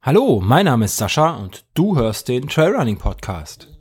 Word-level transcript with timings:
Hallo, 0.00 0.40
mein 0.40 0.66
Name 0.66 0.84
ist 0.84 0.96
Sascha 0.96 1.34
und 1.34 1.64
du 1.74 1.96
hörst 1.96 2.28
den 2.28 2.46
Trailrunning 2.46 2.98
Podcast. 2.98 3.71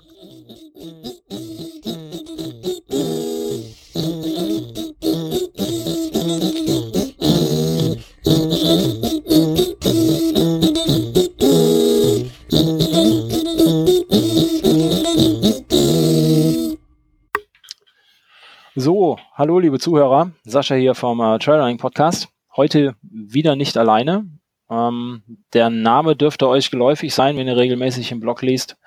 Hallo 19.41 19.57
liebe 19.57 19.79
Zuhörer, 19.79 20.29
Sascha 20.43 20.75
hier 20.75 20.93
vom 20.93 21.19
äh, 21.19 21.39
Trailrunning 21.39 21.79
Podcast. 21.79 22.27
Heute 22.55 22.95
wieder 23.01 23.55
nicht 23.55 23.75
alleine. 23.75 24.27
Ähm, 24.69 25.23
der 25.53 25.71
Name 25.71 26.15
dürfte 26.15 26.47
euch 26.47 26.69
geläufig 26.69 27.11
sein, 27.11 27.37
wenn 27.37 27.47
ihr 27.47 27.57
regelmäßig 27.57 28.11
im 28.11 28.19
Blog 28.19 28.43
liest. 28.43 28.77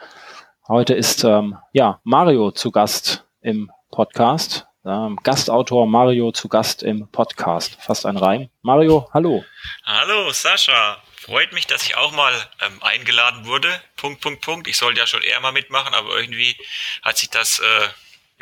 Heute 0.68 0.94
ist 0.94 1.24
ähm, 1.24 1.58
ja 1.72 2.00
Mario 2.04 2.52
zu 2.52 2.70
Gast 2.70 3.24
im 3.40 3.68
Podcast. 3.90 4.68
Ähm, 4.86 5.18
Gastautor 5.24 5.88
Mario 5.88 6.30
zu 6.30 6.48
Gast 6.48 6.84
im 6.84 7.08
Podcast. 7.08 7.76
Fast 7.80 8.06
ein 8.06 8.16
Reim. 8.16 8.48
Mario, 8.62 9.08
hallo. 9.12 9.44
Hallo 9.82 10.30
Sascha, 10.30 10.98
freut 11.16 11.52
mich, 11.52 11.66
dass 11.66 11.82
ich 11.82 11.96
auch 11.96 12.12
mal 12.12 12.32
ähm, 12.64 12.80
eingeladen 12.80 13.44
wurde. 13.44 13.68
Punkt, 13.96 14.20
Punkt, 14.20 14.42
Punkt. 14.42 14.68
Ich 14.68 14.76
sollte 14.76 15.00
ja 15.00 15.06
schon 15.08 15.22
eher 15.24 15.40
mal 15.40 15.50
mitmachen, 15.50 15.94
aber 15.94 16.16
irgendwie 16.16 16.54
hat 17.02 17.18
sich 17.18 17.30
das 17.30 17.58
äh, 17.58 17.88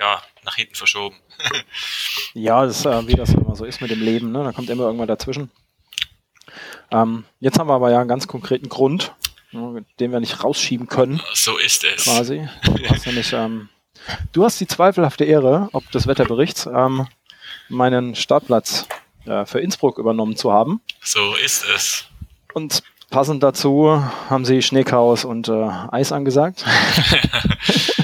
ja 0.03 0.23
nach 0.45 0.57
hinten 0.57 0.75
verschoben. 0.75 1.17
ja, 2.35 2.65
das 2.65 2.81
ist, 2.81 2.87
äh, 2.87 3.07
wie 3.07 3.15
das 3.15 3.31
immer 3.31 3.55
so 3.57 3.65
ist 3.65 3.81
mit 3.81 3.91
dem 3.91 4.03
Leben. 4.03 4.33
Ne? 4.33 4.45
Da 4.45 4.53
kommt 4.53 4.71
immer 4.71 4.85
irgendwann 4.85 5.09
dazwischen. 5.09 5.51
Ähm, 6.91 7.25
jetzt 7.41 7.59
haben 7.59 7.69
wir 7.69 7.75
aber 7.75 7.91
ja 7.91 8.01
einen 8.01 8.09
ganz 8.09 8.27
konkreten 8.27 8.69
Grund, 8.69 9.15
ne, 9.53 9.85
den 9.99 10.13
wir 10.13 10.21
nicht 10.21 10.45
rausschieben 10.45 10.89
können. 10.89 11.23
So 11.33 11.57
ist 11.59 11.85
es. 11.85 12.05
Quasi. 12.05 12.49
Du 12.63 12.89
hast 12.89 13.07
nämlich, 13.07 13.33
ähm, 13.33 13.69
du 14.33 14.45
hast 14.45 14.61
die 14.61 14.67
zweifelhafte 14.67 15.25
Ehre, 15.25 15.69
ob 15.73 15.91
des 15.93 16.07
Wetterberichts, 16.07 16.67
ähm, 16.67 17.07
meinen 17.69 18.15
Startplatz 18.15 18.87
äh, 19.25 19.47
für 19.47 19.61
Innsbruck 19.61 19.99
übernommen 19.99 20.37
zu 20.37 20.53
haben. 20.53 20.83
So 21.01 21.35
ist 21.37 21.65
es. 21.75 22.07
Und 22.53 22.83
passend 23.11 23.43
dazu 23.43 24.03
haben 24.29 24.45
sie 24.45 24.63
Schneechaos 24.63 25.25
und 25.25 25.49
äh, 25.49 25.71
Eis 25.91 26.13
angesagt. 26.13 26.65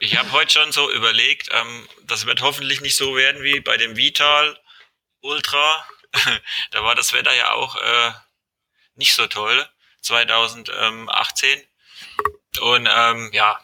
ich 0.00 0.16
hab 0.16 0.32
heute 0.32 0.52
schon 0.52 0.72
so 0.72 0.90
überlegt, 0.90 1.48
ähm, 1.52 1.88
das 2.02 2.26
wird 2.26 2.40
hoffentlich 2.40 2.80
nicht 2.80 2.96
so 2.96 3.16
werden 3.16 3.42
wie 3.42 3.60
bei 3.60 3.76
dem 3.76 3.96
Vital 3.96 4.58
Ultra 5.20 5.86
da 6.70 6.82
war 6.82 6.94
das 6.94 7.12
Wetter 7.12 7.34
ja 7.34 7.52
auch 7.52 7.76
äh, 7.76 8.12
nicht 8.94 9.14
so 9.14 9.26
toll, 9.26 9.68
2018. 10.02 11.62
Und 12.60 12.88
ähm, 12.90 13.30
ja, 13.32 13.60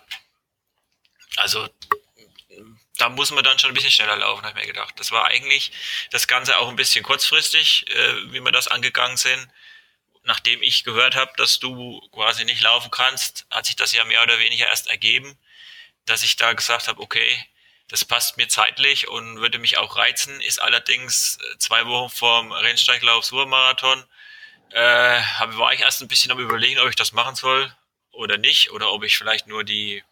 also 1.37 1.69
da 2.99 3.09
muss 3.09 3.31
man 3.31 3.43
dann 3.43 3.59
schon 3.59 3.71
ein 3.71 3.75
bisschen 3.75 3.91
schneller 3.91 4.17
laufen, 4.17 4.45
habe 4.45 4.61
ich 4.61 4.67
mir 4.67 4.73
gedacht. 4.73 4.95
Das 4.99 5.11
war 5.11 5.27
eigentlich 5.27 5.73
das 6.11 6.29
Ganze 6.29 6.59
auch 6.59 6.69
ein 6.69 6.77
bisschen 6.77 7.03
kurzfristig, 7.03 7.91
äh, 7.91 8.33
wie 8.33 8.41
wir 8.41 8.53
das 8.53 8.69
angegangen 8.69 9.17
sind. 9.17 9.49
Nachdem 10.25 10.63
ich 10.63 10.85
gehört 10.85 11.17
habe, 11.17 11.33
dass 11.37 11.59
du 11.59 12.01
quasi 12.13 12.45
nicht 12.45 12.61
laufen 12.61 12.91
kannst, 12.91 13.47
hat 13.51 13.67
sich 13.67 13.75
das 13.75 13.93
ja 13.93 14.05
mehr 14.05 14.23
oder 14.23 14.39
weniger 14.39 14.69
erst 14.69 14.87
ergeben, 14.87 15.37
dass 16.07 16.23
ich 16.23 16.37
da 16.37 16.53
gesagt 16.53 16.89
habe, 16.89 17.01
okay, 17.01 17.39
das 17.89 18.05
passt 18.05 18.37
mir 18.37 18.49
zeitlich 18.49 19.09
und 19.09 19.41
würde 19.41 19.59
mich 19.59 19.79
auch 19.79 19.97
reizen, 19.97 20.41
ist 20.41 20.61
allerdings 20.61 21.39
äh, 21.39 21.59
zwei 21.59 21.87
Wochen 21.87 22.11
vorm 22.11 22.53
Rennsteiglauf 22.53 23.25
Supermarathon. 23.25 24.05
Äh, 24.71 25.21
war 25.57 25.75
ich 25.75 25.81
erst 25.81 26.01
ein 26.01 26.09
bisschen 26.09 26.33
am 26.33 26.39
überlegen, 26.39 26.81
ob 26.81 26.89
ich 26.89 26.97
das 26.97 27.13
machen 27.13 27.35
soll 27.35 27.75
oder 28.13 28.39
nicht, 28.39 28.71
oder 28.71 28.91
ob 28.93 29.05
ich 29.05 29.19
vielleicht 29.19 29.47
nur 29.47 29.65
die 29.65 30.03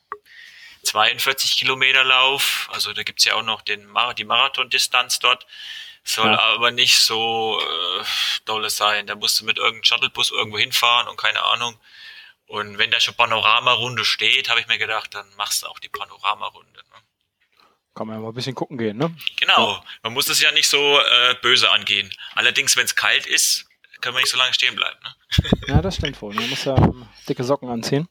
42 0.83 1.57
Kilometer 1.57 2.05
lauf. 2.05 2.69
Also 2.73 2.93
da 2.93 3.03
gibt's 3.03 3.25
ja 3.25 3.35
auch 3.35 3.43
noch 3.43 3.63
den 3.63 3.87
Mar 3.87 4.15
die 4.15 4.25
Marathondistanz 4.25 5.19
dort. 5.19 5.47
Soll 6.03 6.33
ja. 6.33 6.39
aber 6.39 6.71
nicht 6.71 6.99
so 6.99 7.61
äh, 7.61 8.05
dolle 8.47 8.71
sein. 8.71 9.07
Da 9.07 9.15
musst 9.15 9.41
du 9.41 9.45
mit 9.45 9.59
irgendeinem 9.59 9.85
Shuttlebus 9.85 10.31
irgendwo 10.31 10.59
hinfahren 10.59 11.09
und 11.09 11.17
keine 11.17 11.43
Ahnung. 11.45 11.79
Und 12.51 12.79
wenn 12.79 12.91
da 12.91 12.99
schon 12.99 13.15
Panoramarunde 13.15 14.05
steht, 14.05 14.51
habe 14.51 14.59
ich 14.59 14.67
mir 14.67 14.77
gedacht, 14.77 15.15
dann 15.15 15.25
machst 15.37 15.63
du 15.63 15.69
auch 15.69 15.79
die 15.79 15.89
Panoramarunde. 15.89 16.81
Ne? 16.81 16.99
Kann 17.95 18.09
man 18.09 18.17
ja 18.17 18.23
mal 18.23 18.31
ein 18.31 18.35
bisschen 18.35 18.57
gucken 18.57 18.77
gehen, 18.77 18.97
ne? 18.97 19.15
Genau. 19.39 19.81
Man 20.03 20.15
muss 20.15 20.29
es 20.29 20.41
ja 20.41 20.51
nicht 20.51 20.69
so 20.69 20.99
äh, 20.99 21.37
böse 21.43 21.71
angehen. 21.71 22.11
Allerdings, 22.35 22.77
wenn 22.77 22.87
es 22.87 22.97
kalt 22.97 23.25
ist, 23.27 23.67
können 24.01 24.17
wir 24.17 24.21
nicht 24.21 24.33
so 24.33 24.37
lange 24.37 24.53
stehen 24.53 24.75
bleiben. 24.75 24.99
Ne? 25.05 25.51
Ja, 25.69 25.81
das 25.81 25.95
stimmt 25.95 26.21
wohl. 26.21 26.35
Man 26.35 26.51
muss 26.51 26.65
ja 26.65 26.77
ähm, 26.77 27.07
dicke 27.29 27.45
Socken 27.45 27.69
anziehen. 27.69 28.09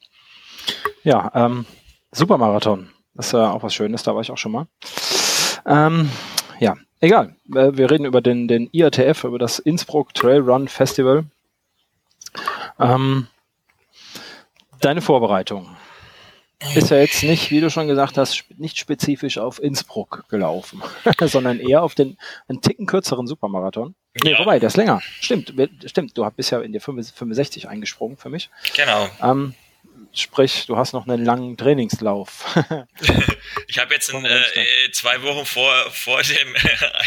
Ja, 1.03 1.29
ähm, 1.35 1.65
Supermarathon. 2.11 2.93
Das 3.15 3.25
ist 3.27 3.33
ja 3.33 3.51
auch 3.51 3.61
was 3.61 3.73
Schönes, 3.73 4.03
da 4.03 4.15
war 4.15 4.21
ich 4.21 4.31
auch 4.31 4.37
schon 4.37 4.53
mal. 4.53 4.67
Ähm, 5.65 6.09
ja, 6.61 6.77
egal. 7.01 7.35
Äh, 7.53 7.75
wir 7.75 7.91
reden 7.91 8.05
über 8.05 8.21
den, 8.21 8.47
den 8.47 8.69
IATF, 8.71 9.25
über 9.25 9.37
das 9.37 9.59
Innsbruck 9.59 10.13
Trail 10.13 10.39
Run 10.39 10.69
Festival. 10.69 11.25
Ähm, 12.79 13.27
deine 14.81 15.01
Vorbereitung 15.01 15.75
ist 16.75 16.91
ja 16.91 16.97
jetzt 16.97 17.23
nicht, 17.23 17.51
wie 17.51 17.61
du 17.61 17.69
schon 17.69 17.87
gesagt 17.87 18.17
hast, 18.17 18.43
nicht 18.57 18.77
spezifisch 18.77 19.37
auf 19.37 19.61
Innsbruck 19.61 20.25
gelaufen, 20.29 20.83
sondern 21.21 21.59
eher 21.59 21.83
auf 21.83 21.95
den 21.95 22.17
einen 22.47 22.61
Ticken 22.61 22.85
kürzeren 22.85 23.27
Supermarathon. 23.27 23.95
Nee, 24.23 24.31
ja. 24.31 24.39
wobei, 24.39 24.59
der 24.59 24.67
ist 24.67 24.77
länger. 24.77 25.01
Stimmt, 25.21 25.53
stimmt. 25.85 26.17
Du 26.17 26.29
bist 26.31 26.51
ja 26.51 26.59
in 26.59 26.73
die 26.73 26.79
65 26.79 27.69
eingesprungen 27.69 28.17
für 28.17 28.29
mich. 28.29 28.49
Genau. 28.75 29.07
Ähm, 29.21 29.53
sprich, 30.11 30.65
du 30.65 30.75
hast 30.75 30.91
noch 30.91 31.07
einen 31.07 31.23
langen 31.23 31.55
Trainingslauf. 31.55 32.45
ich 33.67 33.79
habe 33.79 33.93
jetzt 33.93 34.09
in, 34.09 34.25
äh, 34.25 34.41
zwei 34.91 35.21
Wochen 35.21 35.45
vor, 35.45 35.71
vor 35.91 36.21
dem 36.21 36.55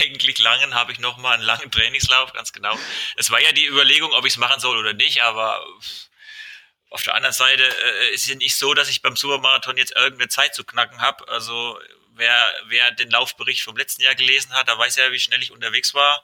eigentlich 0.00 0.38
langen, 0.38 0.74
habe 0.74 0.92
ich 0.92 1.00
noch 1.00 1.18
mal 1.18 1.34
einen 1.34 1.42
langen 1.42 1.70
Trainingslauf, 1.70 2.32
ganz 2.32 2.52
genau. 2.52 2.74
Es 3.16 3.30
war 3.30 3.40
ja 3.42 3.52
die 3.52 3.66
Überlegung, 3.66 4.12
ob 4.12 4.24
ich 4.24 4.32
es 4.32 4.38
machen 4.38 4.60
soll 4.60 4.78
oder 4.78 4.94
nicht, 4.94 5.22
aber 5.22 5.62
auf 6.92 7.02
der 7.02 7.14
anderen 7.14 7.32
Seite 7.32 7.64
äh, 7.64 8.14
ist 8.14 8.28
es 8.28 8.34
nicht 8.36 8.54
so, 8.54 8.74
dass 8.74 8.88
ich 8.88 9.02
beim 9.02 9.16
Supermarathon 9.16 9.76
jetzt 9.76 9.96
irgendeine 9.96 10.28
Zeit 10.28 10.54
zu 10.54 10.62
knacken 10.64 11.00
habe. 11.00 11.26
Also 11.28 11.80
wer, 12.14 12.54
wer 12.66 12.90
den 12.92 13.10
Laufbericht 13.10 13.62
vom 13.62 13.76
letzten 13.76 14.02
Jahr 14.02 14.14
gelesen 14.14 14.52
hat, 14.52 14.68
da 14.68 14.78
weiß 14.78 14.96
ja, 14.96 15.10
wie 15.10 15.18
schnell 15.18 15.42
ich 15.42 15.52
unterwegs 15.52 15.94
war. 15.94 16.22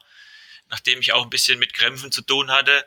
Nachdem 0.68 1.00
ich 1.00 1.12
auch 1.12 1.22
ein 1.22 1.30
bisschen 1.30 1.58
mit 1.58 1.72
Krämpfen 1.72 2.12
zu 2.12 2.20
tun 2.20 2.50
hatte, 2.50 2.86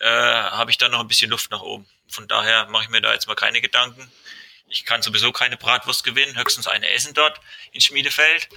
äh, 0.00 0.06
habe 0.06 0.70
ich 0.70 0.78
dann 0.78 0.92
noch 0.92 1.00
ein 1.00 1.08
bisschen 1.08 1.30
Luft 1.30 1.50
nach 1.50 1.60
oben. 1.60 1.86
Von 2.08 2.26
daher 2.28 2.66
mache 2.66 2.84
ich 2.84 2.88
mir 2.88 3.02
da 3.02 3.12
jetzt 3.12 3.26
mal 3.26 3.34
keine 3.34 3.60
Gedanken. 3.60 4.10
Ich 4.68 4.86
kann 4.86 5.02
sowieso 5.02 5.30
keine 5.30 5.58
Bratwurst 5.58 6.04
gewinnen, 6.04 6.38
höchstens 6.38 6.66
eine 6.66 6.90
essen 6.92 7.12
dort 7.12 7.40
in 7.72 7.80
Schmiedefeld. 7.80 8.48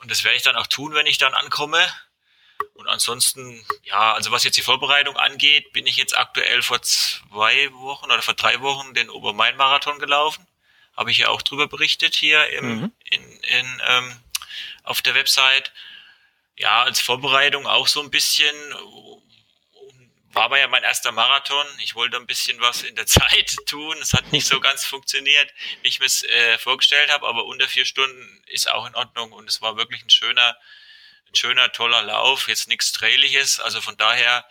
Und 0.00 0.10
das 0.10 0.22
werde 0.22 0.36
ich 0.36 0.42
dann 0.42 0.56
auch 0.56 0.66
tun, 0.66 0.94
wenn 0.94 1.06
ich 1.06 1.18
dann 1.18 1.34
ankomme. 1.34 1.84
Und 2.76 2.88
ansonsten, 2.88 3.64
ja, 3.84 4.12
also 4.12 4.30
was 4.30 4.44
jetzt 4.44 4.56
die 4.56 4.62
Vorbereitung 4.62 5.16
angeht, 5.16 5.72
bin 5.72 5.86
ich 5.86 5.96
jetzt 5.96 6.16
aktuell 6.16 6.60
vor 6.62 6.82
zwei 6.82 7.72
Wochen 7.72 8.06
oder 8.06 8.20
vor 8.20 8.34
drei 8.34 8.60
Wochen 8.60 8.92
den 8.92 9.08
Obermain-Marathon 9.08 9.98
gelaufen. 9.98 10.46
Habe 10.94 11.10
ich 11.10 11.18
ja 11.18 11.28
auch 11.28 11.42
drüber 11.42 11.68
berichtet 11.68 12.14
hier 12.14 12.46
im, 12.50 12.80
mhm. 12.80 12.92
in, 13.04 13.22
in, 13.40 13.82
ähm, 13.86 14.20
auf 14.82 15.02
der 15.02 15.14
Website. 15.14 15.72
Ja, 16.56 16.84
als 16.84 17.00
Vorbereitung 17.00 17.66
auch 17.66 17.86
so 17.86 18.00
ein 18.00 18.10
bisschen. 18.10 18.54
War 20.32 20.44
aber 20.44 20.58
ja 20.58 20.68
mein 20.68 20.82
erster 20.82 21.12
Marathon. 21.12 21.66
Ich 21.82 21.94
wollte 21.94 22.18
ein 22.18 22.26
bisschen 22.26 22.60
was 22.60 22.82
in 22.82 22.94
der 22.94 23.06
Zeit 23.06 23.56
tun. 23.66 23.96
Es 24.02 24.12
hat 24.12 24.32
nicht 24.32 24.46
so 24.46 24.60
ganz 24.60 24.84
funktioniert, 24.84 25.52
wie 25.80 25.88
ich 25.88 25.98
mir 25.98 26.06
es 26.06 26.24
äh, 26.24 26.58
vorgestellt 26.58 27.10
habe, 27.10 27.26
aber 27.26 27.46
unter 27.46 27.68
vier 27.68 27.86
Stunden 27.86 28.42
ist 28.46 28.70
auch 28.70 28.86
in 28.86 28.94
Ordnung 28.94 29.32
und 29.32 29.48
es 29.48 29.62
war 29.62 29.78
wirklich 29.78 30.04
ein 30.04 30.10
schöner, 30.10 30.56
ein 31.28 31.34
schöner, 31.34 31.72
toller 31.72 32.02
Lauf, 32.02 32.48
jetzt 32.48 32.68
nichts 32.68 32.92
Trailiges. 32.92 33.60
Also 33.60 33.80
von 33.80 33.96
daher 33.96 34.44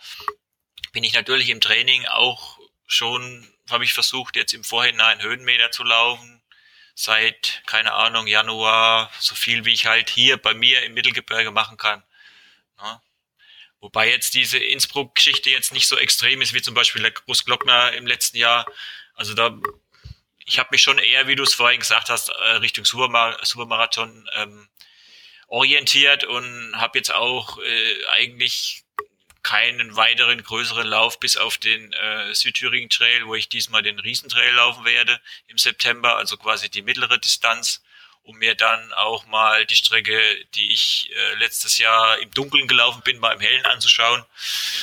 bin 0.92 1.04
ich 1.04 1.12
natürlich 1.12 1.48
im 1.50 1.60
Training 1.60 2.06
auch 2.06 2.58
schon, 2.86 3.52
habe 3.70 3.84
ich 3.84 3.92
versucht, 3.92 4.36
jetzt 4.36 4.54
im 4.54 4.64
Vorhinein 4.64 5.22
Höhenmeter 5.22 5.70
zu 5.70 5.84
laufen. 5.84 6.42
Seit, 6.94 7.62
keine 7.66 7.92
Ahnung, 7.92 8.26
Januar, 8.26 9.10
so 9.18 9.34
viel 9.34 9.66
wie 9.66 9.74
ich 9.74 9.86
halt 9.86 10.08
hier 10.08 10.38
bei 10.38 10.54
mir 10.54 10.82
im 10.82 10.94
Mittelgebirge 10.94 11.50
machen 11.50 11.76
kann. 11.76 12.02
Ja. 12.78 13.02
Wobei 13.80 14.08
jetzt 14.08 14.34
diese 14.34 14.58
Innsbruck-Geschichte 14.58 15.50
jetzt 15.50 15.72
nicht 15.72 15.86
so 15.86 15.98
extrem 15.98 16.40
ist 16.40 16.54
wie 16.54 16.62
zum 16.62 16.74
Beispiel 16.74 17.02
der 17.02 17.10
Großglockner 17.10 17.92
im 17.92 18.06
letzten 18.06 18.38
Jahr. 18.38 18.66
Also 19.14 19.34
da, 19.34 19.54
ich 20.46 20.58
habe 20.58 20.70
mich 20.72 20.82
schon 20.82 20.98
eher, 20.98 21.28
wie 21.28 21.36
du 21.36 21.42
es 21.42 21.54
vorhin 21.54 21.80
gesagt 21.80 22.08
hast, 22.08 22.30
äh, 22.30 22.52
Richtung 22.56 22.84
Supermar 22.84 23.38
Supermarathon 23.44 24.28
ähm, 24.34 24.68
orientiert 25.46 26.24
und 26.24 26.72
habe 26.76 26.98
jetzt 26.98 27.14
auch 27.14 27.58
äh, 27.58 28.04
eigentlich 28.14 28.84
keinen 29.46 29.94
weiteren 29.94 30.42
größeren 30.42 30.88
Lauf 30.88 31.20
bis 31.20 31.36
auf 31.36 31.56
den 31.56 31.92
äh, 31.92 32.34
Südthüringen 32.34 32.90
Trail, 32.90 33.26
wo 33.26 33.36
ich 33.36 33.48
diesmal 33.48 33.80
den 33.80 34.00
Riesentrail 34.00 34.52
laufen 34.54 34.84
werde 34.84 35.20
im 35.46 35.56
September, 35.56 36.16
also 36.16 36.36
quasi 36.36 36.68
die 36.68 36.82
mittlere 36.82 37.16
Distanz, 37.18 37.80
um 38.24 38.36
mir 38.38 38.56
dann 38.56 38.92
auch 38.94 39.24
mal 39.26 39.64
die 39.66 39.76
Strecke, 39.76 40.18
die 40.56 40.72
ich 40.72 41.10
äh, 41.14 41.34
letztes 41.38 41.78
Jahr 41.78 42.18
im 42.18 42.32
Dunkeln 42.32 42.66
gelaufen 42.66 43.02
bin, 43.04 43.20
mal 43.20 43.34
im 43.34 43.40
Hellen 43.40 43.64
anzuschauen. 43.66 44.24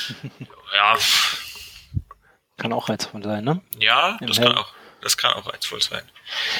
ja. 0.73 0.97
Kann 2.55 2.71
auch 2.71 2.87
reizvoll 2.87 3.21
sein, 3.21 3.43
ne? 3.43 3.61
Ja, 3.79 4.17
das 4.21 4.37
kann, 4.37 4.57
auch, 4.57 4.73
das 5.01 5.17
kann 5.17 5.33
auch 5.33 5.51
reizvoll 5.51 5.81
sein. 5.81 6.09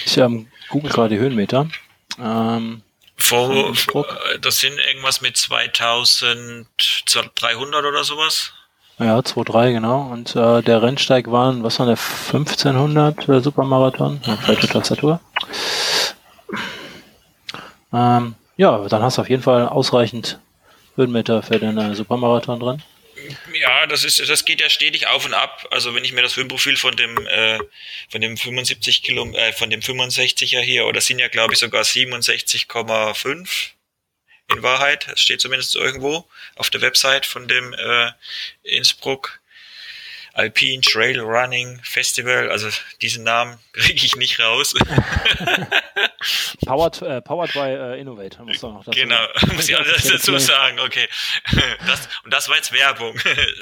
Ich 0.05 0.17
ähm, 0.17 0.51
google 0.67 0.91
gerade 0.91 1.15
die 1.15 1.21
Höhenmeter. 1.21 1.69
Ähm, 2.19 2.83
Vor, 3.15 3.51
äh, 3.51 4.39
das 4.39 4.59
sind 4.59 4.79
irgendwas 4.79 5.21
mit 5.21 5.37
2300 5.37 7.85
oder 7.85 8.03
sowas. 8.03 8.53
Ja, 8.99 9.19
2,3 9.19 9.73
genau. 9.73 10.01
Und 10.11 10.35
äh, 10.35 10.61
der 10.61 10.81
Rennsteig 10.81 11.31
waren, 11.31 11.63
was 11.63 11.79
war 11.79 11.87
der, 11.87 11.97
1500 11.97 13.27
der 13.27 13.41
Supermarathon? 13.41 14.21
Ja, 14.25 14.37
falsche 14.37 14.67
Tastatur. 14.67 15.19
Ähm, 17.91 18.35
ja, 18.57 18.77
dann 18.87 19.01
hast 19.01 19.17
du 19.17 19.21
auf 19.21 19.29
jeden 19.29 19.43
Fall 19.43 19.67
ausreichend 19.67 20.39
Höhenmeter 20.95 21.41
für 21.41 21.59
den 21.59 21.77
äh, 21.77 21.95
Supermarathon 21.95 22.59
drin. 22.59 22.83
Ja, 23.53 23.85
das 23.87 24.03
ist, 24.03 24.27
das 24.27 24.45
geht 24.45 24.61
ja 24.61 24.69
stetig 24.69 25.07
auf 25.07 25.25
und 25.25 25.33
ab. 25.33 25.67
Also 25.71 25.93
wenn 25.93 26.03
ich 26.03 26.13
mir 26.13 26.21
das 26.21 26.35
Höhenprofil 26.35 26.77
von 26.77 26.95
dem, 26.95 27.25
äh, 27.27 27.59
von 28.09 28.21
dem 28.21 28.37
75 28.37 29.03
Kilo, 29.03 29.31
äh, 29.33 29.53
von 29.53 29.69
dem 29.69 29.81
65er 29.81 30.59
hier, 30.61 30.85
oder 30.85 31.01
sind 31.01 31.19
ja 31.19 31.27
glaube 31.27 31.53
ich 31.53 31.59
sogar 31.59 31.83
67,5 31.83 33.71
in 34.49 34.63
Wahrheit. 34.63 35.07
Es 35.13 35.21
steht 35.21 35.41
zumindest 35.41 35.75
irgendwo 35.75 36.27
auf 36.55 36.69
der 36.69 36.81
Website 36.81 37.25
von 37.25 37.47
dem 37.47 37.73
äh, 37.73 38.11
Innsbruck 38.63 39.39
Alpine 40.33 40.81
Trail 40.81 41.19
Running 41.19 41.79
Festival. 41.83 42.49
Also 42.49 42.69
diesen 43.01 43.23
Namen 43.23 43.57
kriege 43.73 44.05
ich 44.05 44.15
nicht 44.15 44.39
raus. 44.39 44.73
powered, 46.65 47.01
äh, 47.01 47.21
powered 47.21 47.53
by 47.53 47.59
äh, 47.59 47.99
Innovate. 47.99 48.41
Muss 48.43 48.61
noch 48.61 48.83
dazu 48.83 48.99
genau, 48.99 49.19
muss 49.53 49.69
ich 49.69 49.77
alles 49.77 50.03
dazu 50.03 50.37
sagen. 50.37 50.79
Okay. 50.79 51.07
Das, 51.87 52.09
und 52.23 52.33
das 52.33 52.49
war 52.49 52.55
jetzt 52.55 52.71
Werbung. 52.71 53.15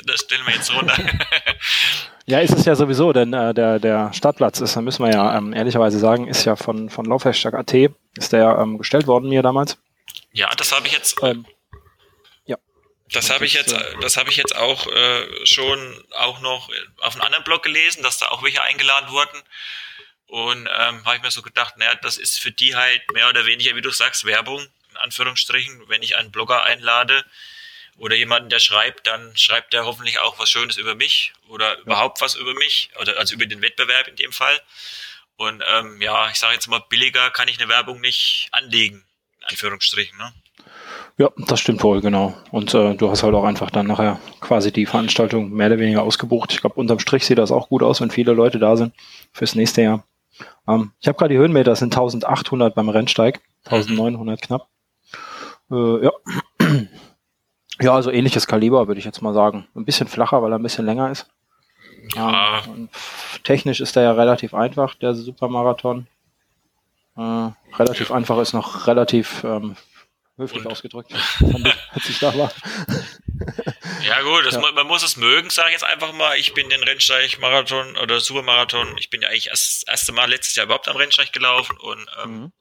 Das 0.05 0.21
stellen 0.21 0.45
wir 0.45 0.55
jetzt 0.55 0.73
runter. 0.73 0.97
Ja, 2.25 2.39
ist 2.39 2.53
es 2.53 2.65
ja 2.65 2.75
sowieso, 2.75 3.11
denn 3.11 3.33
äh, 3.33 3.53
der, 3.53 3.79
der 3.79 4.13
Startplatz 4.13 4.61
ist, 4.61 4.75
da 4.75 4.81
müssen 4.81 5.03
wir 5.03 5.11
ja 5.11 5.37
ähm, 5.37 5.53
ehrlicherweise 5.53 5.99
sagen, 5.99 6.27
ist 6.27 6.45
ja 6.45 6.55
von, 6.55 6.89
von 6.89 7.05
Laufhashtag.at, 7.05 7.73
ist 7.73 8.31
der 8.31 8.57
ähm, 8.61 8.77
gestellt 8.77 9.07
worden 9.07 9.29
mir 9.29 9.41
damals. 9.41 9.77
Ja, 10.31 10.49
das 10.55 10.71
habe 10.71 10.87
ich 10.87 10.93
jetzt. 10.93 11.17
Ähm. 11.23 11.45
Das 13.11 13.29
habe 13.29 13.45
ich 13.45 13.53
jetzt, 13.53 13.73
äh, 13.73 13.95
das 13.99 14.17
habe 14.17 14.29
ich 14.29 14.37
jetzt 14.37 14.55
auch 14.55 14.87
äh, 14.87 15.45
schon 15.45 16.03
auch 16.11 16.39
noch 16.39 16.69
auf 16.99 17.13
einem 17.13 17.23
anderen 17.23 17.43
Blog 17.43 17.63
gelesen, 17.63 18.03
dass 18.03 18.17
da 18.17 18.29
auch 18.29 18.43
welche 18.43 18.61
eingeladen 18.63 19.09
wurden. 19.11 19.41
Und 20.27 20.69
ähm, 20.77 21.03
habe 21.05 21.17
ich 21.17 21.21
mir 21.21 21.31
so 21.31 21.41
gedacht, 21.41 21.75
naja, 21.77 21.93
das 21.95 22.17
ist 22.17 22.39
für 22.39 22.51
die 22.51 22.75
halt 22.75 23.01
mehr 23.11 23.27
oder 23.27 23.45
weniger, 23.45 23.75
wie 23.75 23.81
du 23.81 23.91
sagst, 23.91 24.23
Werbung, 24.23 24.65
in 24.91 24.97
Anführungsstrichen. 24.97 25.89
Wenn 25.89 26.03
ich 26.03 26.15
einen 26.15 26.31
Blogger 26.31 26.63
einlade 26.63 27.25
oder 27.97 28.15
jemanden, 28.15 28.49
der 28.49 28.59
schreibt, 28.59 29.07
dann 29.07 29.35
schreibt 29.35 29.73
der 29.73 29.83
hoffentlich 29.83 30.19
auch 30.19 30.39
was 30.39 30.49
Schönes 30.49 30.77
über 30.77 30.95
mich 30.95 31.33
oder 31.49 31.77
überhaupt 31.79 32.21
was 32.21 32.35
über 32.35 32.53
mich, 32.53 32.91
oder 32.97 33.17
also 33.17 33.33
über 33.33 33.45
den 33.45 33.61
Wettbewerb 33.61 34.07
in 34.07 34.15
dem 34.15 34.31
Fall. 34.31 34.61
Und 35.35 35.61
ähm, 35.67 36.01
ja, 36.01 36.29
ich 36.29 36.37
sage 36.37 36.53
jetzt 36.53 36.67
mal, 36.67 36.79
billiger 36.87 37.29
kann 37.31 37.49
ich 37.49 37.59
eine 37.59 37.67
Werbung 37.67 37.99
nicht 37.99 38.47
anlegen. 38.51 39.05
Anführungsstrichen, 39.43 40.17
ne? 40.17 40.33
Ja, 41.21 41.29
das 41.37 41.59
stimmt 41.59 41.83
wohl, 41.83 42.01
genau. 42.01 42.33
Und 42.49 42.73
äh, 42.73 42.95
du 42.95 43.11
hast 43.11 43.21
halt 43.21 43.35
auch 43.35 43.43
einfach 43.43 43.69
dann 43.69 43.85
nachher 43.85 44.19
quasi 44.39 44.71
die 44.71 44.87
Veranstaltung 44.87 45.51
mehr 45.51 45.67
oder 45.67 45.77
weniger 45.77 46.01
ausgebucht. 46.01 46.51
Ich 46.51 46.61
glaube, 46.61 46.79
unterm 46.79 46.97
Strich 46.97 47.27
sieht 47.27 47.37
das 47.37 47.51
auch 47.51 47.69
gut 47.69 47.83
aus, 47.83 48.01
wenn 48.01 48.09
viele 48.09 48.33
Leute 48.33 48.57
da 48.57 48.75
sind 48.75 48.91
fürs 49.31 49.53
nächste 49.53 49.83
Jahr. 49.83 50.03
Ähm, 50.67 50.93
ich 50.99 51.07
habe 51.07 51.19
gerade 51.19 51.35
die 51.35 51.37
Höhenmeter, 51.37 51.69
das 51.69 51.77
sind 51.77 51.93
1800 51.93 52.73
beim 52.73 52.89
Rennsteig, 52.89 53.39
1900 53.65 54.41
mhm. 54.41 54.41
knapp. 54.43 54.67
Äh, 55.69 56.05
ja. 56.05 56.11
ja, 57.81 57.93
also 57.93 58.09
ähnliches 58.09 58.47
Kaliber, 58.47 58.87
würde 58.87 58.97
ich 58.97 59.05
jetzt 59.05 59.21
mal 59.21 59.35
sagen. 59.35 59.67
Ein 59.75 59.85
bisschen 59.85 60.07
flacher, 60.07 60.41
weil 60.41 60.51
er 60.51 60.57
ein 60.57 60.63
bisschen 60.63 60.87
länger 60.87 61.11
ist. 61.11 61.27
Ja. 62.15 62.63
Ähm, 62.65 62.89
technisch 63.43 63.79
ist 63.79 63.95
der 63.95 64.01
ja 64.01 64.13
relativ 64.13 64.55
einfach, 64.55 64.95
der 64.95 65.13
Supermarathon. 65.13 66.07
Äh, 67.15 67.49
relativ 67.77 68.11
einfach 68.11 68.39
ist 68.39 68.53
noch 68.53 68.87
relativ 68.87 69.43
ähm, 69.43 69.75
höflich 70.41 70.65
Und? 70.65 70.71
ausgedrückt, 70.71 71.13
als 71.91 72.09
ich 72.09 72.19
da 72.19 72.37
war. 72.37 72.51
Ja 74.03 74.21
gut, 74.21 74.45
das, 74.45 74.55
ja. 74.55 74.71
man 74.71 74.87
muss 74.87 75.03
es 75.03 75.15
mögen, 75.15 75.49
sage 75.49 75.69
ich 75.69 75.73
jetzt 75.73 75.83
einfach 75.83 76.11
mal. 76.13 76.37
Ich 76.37 76.53
bin 76.53 76.69
den 76.69 76.83
Rennsteig-Marathon 76.83 77.97
oder 77.97 78.19
Supermarathon, 78.19 78.97
ich 78.97 79.09
bin 79.09 79.21
ja 79.21 79.29
eigentlich 79.29 79.49
das 79.49 79.83
erste 79.87 80.11
Mal 80.11 80.29
letztes 80.29 80.55
Jahr 80.55 80.65
überhaupt 80.65 80.87
am 80.87 80.95
Rennsteig 80.95 81.31
gelaufen 81.31 81.77
und, 81.77 82.07
ähm, 82.23 82.31
mhm. 82.31 82.51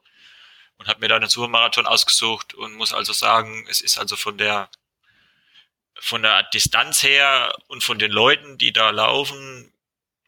und 0.79 0.88
habe 0.88 1.00
mir 1.00 1.09
da 1.09 1.17
einen 1.17 1.29
Supermarathon 1.29 1.87
ausgesucht 1.87 2.55
und 2.55 2.75
muss 2.75 2.93
also 2.93 3.12
sagen, 3.12 3.67
es 3.69 3.81
ist 3.81 3.99
also 3.99 4.17
von 4.17 4.38
der 4.38 4.71
von 5.99 6.23
der 6.23 6.44
Distanz 6.55 7.03
her 7.03 7.55
und 7.67 7.85
von 7.85 7.99
den 7.99 8.11
Leuten, 8.11 8.56
die 8.56 8.73
da 8.73 8.88
laufen, 8.91 9.71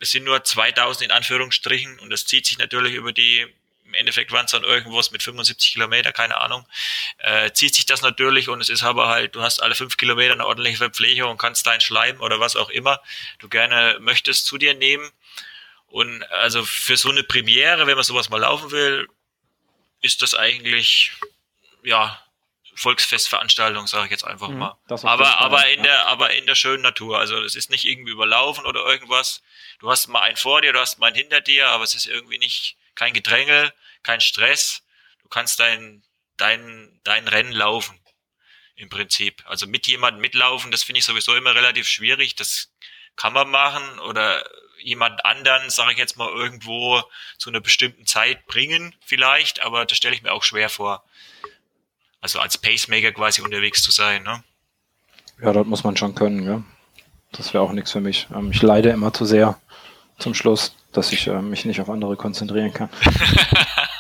es 0.01 0.11
sind 0.11 0.25
nur 0.25 0.45
2000 0.45 1.07
in 1.07 1.11
Anführungsstrichen 1.11 1.99
und 2.01 2.11
das 2.11 2.27
zieht 2.27 2.45
sich 2.45 2.59
natürlich 2.59 2.95
über 2.95 3.13
die 3.13 3.47
im 3.93 3.99
Endeffekt 3.99 4.33
waren 4.33 4.47
es 4.47 4.53
dann 4.53 4.65
irgendwas 4.65 5.11
mit 5.11 5.23
75 5.23 5.75
Kilometer, 5.75 6.13
keine 6.13 6.39
Ahnung, 6.39 6.67
äh, 7.19 7.53
zieht 7.53 7.75
sich 7.75 7.85
das 7.85 8.01
natürlich 8.01 8.49
und 8.49 8.61
es 8.61 8.71
ist 8.71 8.83
aber 8.83 9.09
halt, 9.09 9.35
du 9.35 9.43
hast 9.43 9.63
alle 9.63 9.75
fünf 9.75 9.99
Kilometer 9.99 10.33
eine 10.33 10.47
ordentliche 10.47 10.79
Verpflegung 10.79 11.31
und 11.31 11.39
kannst 11.39 11.67
dein 11.67 11.81
Schleim 11.81 12.21
oder 12.21 12.41
was 12.41 12.57
auch 12.57 12.71
immer 12.71 13.01
du 13.39 13.49
gerne 13.49 13.99
möchtest 14.01 14.47
zu 14.47 14.57
dir 14.57 14.75
nehmen. 14.75 15.11
Und 15.89 16.23
also 16.31 16.65
für 16.65 16.97
so 16.97 17.11
eine 17.11 17.23
Premiere, 17.23 17.87
wenn 17.87 17.97
man 17.97 18.05
sowas 18.05 18.31
mal 18.31 18.41
laufen 18.41 18.71
will, 18.71 19.09
ist 20.01 20.23
das 20.23 20.35
eigentlich, 20.35 21.13
ja, 21.83 22.19
Volksfestveranstaltung, 22.75 23.87
sage 23.87 24.07
ich 24.07 24.11
jetzt 24.11 24.25
einfach 24.25 24.49
mhm, 24.49 24.59
mal. 24.59 24.79
aber 24.89 25.39
aber 25.41 25.69
in 25.69 25.83
der 25.83 26.07
aber 26.07 26.33
in 26.33 26.47
der 26.47 26.55
schönen 26.55 26.83
Natur. 26.83 27.19
Also 27.19 27.43
es 27.43 27.55
ist 27.55 27.69
nicht 27.69 27.85
irgendwie 27.85 28.13
überlaufen 28.13 28.65
oder 28.65 28.81
irgendwas. 28.87 29.43
Du 29.81 29.91
hast 29.91 30.09
mal 30.09 30.21
einen 30.21 30.39
vor 30.39 30.63
dir, 30.63 30.73
du 30.73 30.81
hast 30.81 30.99
mal 30.99 31.09
einen 31.09 31.17
hinter 31.17 31.43
dir, 31.43 31.69
aber 31.69 31.85
es 31.85 31.95
ist 31.95 32.07
irgendwie 32.07 32.39
nicht 32.39 32.79
kein 32.95 33.13
Gedränge, 33.13 33.73
kein 34.03 34.21
Stress. 34.21 34.83
Du 35.23 35.29
kannst 35.29 35.61
dein, 35.61 36.03
dein, 36.37 37.01
dein 37.05 37.29
Rennen 37.29 37.53
laufen. 37.53 37.99
Im 38.75 38.89
Prinzip. 38.89 39.43
Also 39.47 39.67
mit 39.67 39.87
jemandem 39.87 40.21
mitlaufen, 40.21 40.71
das 40.71 40.83
finde 40.83 41.01
ich 41.01 41.05
sowieso 41.05 41.37
immer 41.37 41.55
relativ 41.55 41.87
schwierig. 41.87 42.35
Das 42.35 42.73
kann 43.17 43.33
man 43.33 43.51
machen 43.51 43.99
oder 44.01 44.45
jemand 44.81 45.25
anderen, 45.25 45.71
sage 45.71 45.93
ich 45.93 45.99
jetzt 45.99 46.17
mal, 46.17 46.29
irgendwo 46.29 47.03
zu 47.39 47.51
einer 47.51 47.61
bestimmten 47.61 48.07
Zeit 48.07 48.47
bringen, 48.47 48.97
vielleicht, 49.05 49.61
aber 49.61 49.85
das 49.85 49.97
stelle 49.97 50.17
ich 50.17 50.23
mir 50.23 50.33
auch 50.33 50.43
schwer 50.43 50.69
vor. 50.69 51.05
Also 52.21 52.41
als 52.41 52.59
Pacemaker 52.59 53.13
quasi 53.13 53.43
unterwegs 53.43 53.83
zu 53.83 53.93
sein, 53.93 54.25
ne? 54.25 54.43
Ja, 55.41 55.53
das 55.53 55.67
muss 55.67 55.85
man 55.85 55.97
schon 55.97 56.15
können, 56.15 56.43
ja. 56.45 56.65
Das 57.31 57.55
wäre 57.55 57.63
auch 57.63 57.73
nichts 57.73 57.93
für 57.93 58.01
mich. 58.01 58.27
Ähm, 58.35 58.51
ich 58.51 58.63
leide 58.63 58.91
immer 58.91 59.13
zu 59.13 59.25
sehr 59.25 59.61
zum 60.19 60.35
Schluss 60.35 60.75
dass 60.93 61.13
ich 61.13 61.27
äh, 61.27 61.43
mich 61.43 61.65
nicht 61.65 61.81
auf 61.81 61.91
andere 61.91 62.17
konzentrieren 62.17 62.73
kann. 62.73 62.91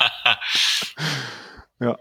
ja. 1.83 1.99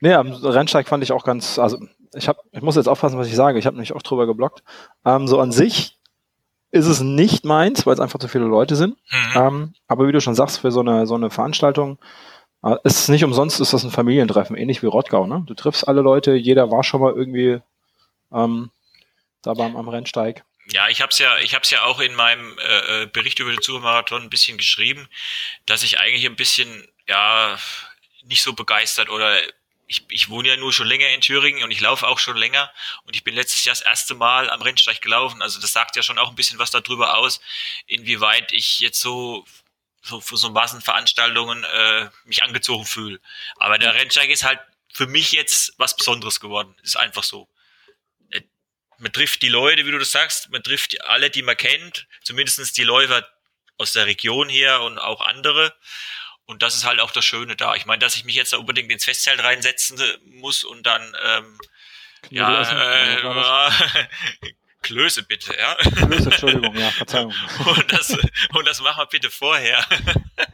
Nee, 0.00 0.14
am 0.14 0.32
Rennsteig 0.32 0.88
fand 0.88 1.02
ich 1.02 1.12
auch 1.12 1.24
ganz, 1.24 1.58
also 1.58 1.78
ich 2.14 2.28
habe, 2.28 2.40
ich 2.52 2.62
muss 2.62 2.76
jetzt 2.76 2.88
aufpassen, 2.88 3.18
was 3.18 3.28
ich 3.28 3.34
sage. 3.34 3.58
Ich 3.58 3.66
habe 3.66 3.76
nämlich 3.76 3.94
auch 3.94 4.02
drüber 4.02 4.26
geblockt. 4.26 4.62
Ähm, 5.04 5.26
so 5.26 5.40
an 5.40 5.52
sich 5.52 5.98
ist 6.70 6.86
es 6.86 7.00
nicht 7.00 7.44
meins, 7.44 7.86
weil 7.86 7.94
es 7.94 8.00
einfach 8.00 8.18
zu 8.18 8.28
viele 8.28 8.44
Leute 8.44 8.76
sind. 8.76 8.96
Mhm. 9.10 9.32
Ähm, 9.34 9.74
aber 9.86 10.08
wie 10.08 10.12
du 10.12 10.20
schon 10.20 10.34
sagst, 10.34 10.60
für 10.60 10.70
so 10.70 10.80
eine, 10.80 11.06
so 11.06 11.14
eine 11.14 11.30
Veranstaltung 11.30 11.98
äh, 12.64 12.76
ist 12.84 12.98
es 12.98 13.08
nicht 13.08 13.24
umsonst, 13.24 13.60
ist 13.60 13.72
das 13.72 13.84
ein 13.84 13.90
Familientreffen, 13.90 14.56
ähnlich 14.56 14.82
wie 14.82 14.86
Rottgau. 14.86 15.26
Ne? 15.26 15.44
Du 15.46 15.54
triffst 15.54 15.86
alle 15.86 16.00
Leute, 16.00 16.34
jeder 16.34 16.70
war 16.70 16.82
schon 16.82 17.00
mal 17.00 17.12
irgendwie 17.12 17.60
ähm, 18.32 18.70
da 19.42 19.54
beim, 19.54 19.76
am 19.76 19.88
Rennsteig. 19.88 20.44
Ja, 20.72 20.88
ich 20.88 21.02
habe 21.02 21.10
es 21.10 21.18
ja, 21.18 21.36
ich 21.38 21.54
habe 21.54 21.64
ja 21.68 21.84
auch 21.84 22.00
in 22.00 22.14
meinem 22.14 22.56
äh, 22.58 23.02
äh, 23.02 23.06
Bericht 23.06 23.38
über 23.38 23.50
den 23.50 23.60
Supermarathon 23.60 24.22
ein 24.22 24.30
bisschen 24.30 24.56
geschrieben, 24.56 25.08
dass 25.66 25.82
ich 25.82 26.00
eigentlich 26.00 26.26
ein 26.26 26.36
bisschen 26.36 26.88
ja 27.06 27.56
nicht 28.24 28.42
so 28.42 28.52
begeistert 28.52 29.08
oder 29.10 29.40
ich, 29.86 30.04
ich 30.08 30.28
wohne 30.30 30.48
ja 30.48 30.56
nur 30.56 30.72
schon 30.72 30.86
länger 30.86 31.08
in 31.08 31.20
Thüringen 31.20 31.62
und 31.62 31.70
ich 31.70 31.80
laufe 31.80 32.06
auch 32.06 32.18
schon 32.18 32.36
länger 32.36 32.72
und 33.04 33.14
ich 33.16 33.24
bin 33.24 33.34
letztes 33.34 33.64
Jahr 33.64 33.74
das 33.74 33.84
erste 33.84 34.14
Mal 34.14 34.48
am 34.48 34.62
Rennsteig 34.62 35.00
gelaufen. 35.02 35.42
Also 35.42 35.60
das 35.60 35.72
sagt 35.72 35.96
ja 35.96 36.02
schon 36.02 36.18
auch 36.18 36.30
ein 36.30 36.36
bisschen 36.36 36.58
was 36.58 36.70
darüber 36.70 37.18
aus, 37.18 37.40
inwieweit 37.86 38.52
ich 38.52 38.80
jetzt 38.80 39.00
so 39.00 39.44
so 40.02 40.20
für 40.20 40.36
so 40.36 40.50
Massenveranstaltungen 40.50 41.64
äh, 41.64 42.10
mich 42.24 42.42
angezogen 42.42 42.84
fühle. 42.84 43.20
Aber 43.56 43.78
der 43.78 43.94
Rennsteig 43.94 44.28
ist 44.28 44.44
halt 44.44 44.60
für 44.92 45.06
mich 45.06 45.32
jetzt 45.32 45.72
was 45.78 45.96
Besonderes 45.96 46.40
geworden. 46.40 46.74
Ist 46.82 46.96
einfach 46.96 47.24
so 47.24 47.48
man 48.98 49.12
trifft 49.12 49.42
die 49.42 49.48
Leute, 49.48 49.86
wie 49.86 49.90
du 49.90 49.98
das 49.98 50.10
sagst, 50.10 50.50
man 50.50 50.62
trifft 50.62 51.00
alle, 51.04 51.30
die 51.30 51.42
man 51.42 51.56
kennt, 51.56 52.06
zumindestens 52.22 52.72
die 52.72 52.84
Läufer 52.84 53.26
aus 53.76 53.92
der 53.92 54.06
Region 54.06 54.48
hier 54.48 54.80
und 54.80 54.98
auch 54.98 55.20
andere. 55.20 55.74
Und 56.46 56.62
das 56.62 56.74
ist 56.74 56.84
halt 56.84 57.00
auch 57.00 57.10
das 57.10 57.24
Schöne 57.24 57.56
da. 57.56 57.74
Ich 57.74 57.86
meine, 57.86 58.00
dass 58.00 58.16
ich 58.16 58.24
mich 58.24 58.34
jetzt 58.34 58.52
da 58.52 58.58
unbedingt 58.58 58.90
ins 58.92 59.04
Festzelt 59.04 59.42
reinsetzen 59.42 59.98
muss 60.26 60.62
und 60.62 60.84
dann 60.84 61.16
ähm, 61.24 61.58
ja, 62.30 63.18
äh, 63.18 63.72
Klöße 64.84 65.22
bitte, 65.22 65.56
ja. 65.56 65.74
Klöße, 65.76 66.30
Entschuldigung, 66.30 66.76
ja, 66.76 66.90
Verzeihung. 66.90 67.34
und, 67.64 67.92
das, 67.92 68.10
und 68.52 68.66
das 68.66 68.82
machen 68.82 68.98
wir 68.98 69.06
bitte 69.06 69.30
vorher. 69.30 69.84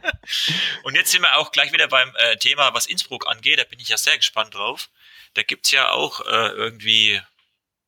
und 0.83 0.95
jetzt 0.95 1.11
sind 1.11 1.21
wir 1.21 1.35
auch 1.37 1.51
gleich 1.51 1.73
wieder 1.73 1.89
beim 1.89 2.15
äh, 2.15 2.37
Thema, 2.37 2.73
was 2.73 2.85
Innsbruck 2.85 3.27
angeht. 3.27 3.59
Da 3.59 3.65
bin 3.65 3.79
ich 3.79 3.89
ja 3.89 3.97
sehr 3.97 4.15
gespannt 4.17 4.55
drauf. 4.55 4.89
Da 5.33 5.43
gibt's 5.43 5.71
ja 5.71 5.91
auch 5.91 6.21
äh, 6.21 6.47
irgendwie, 6.47 7.21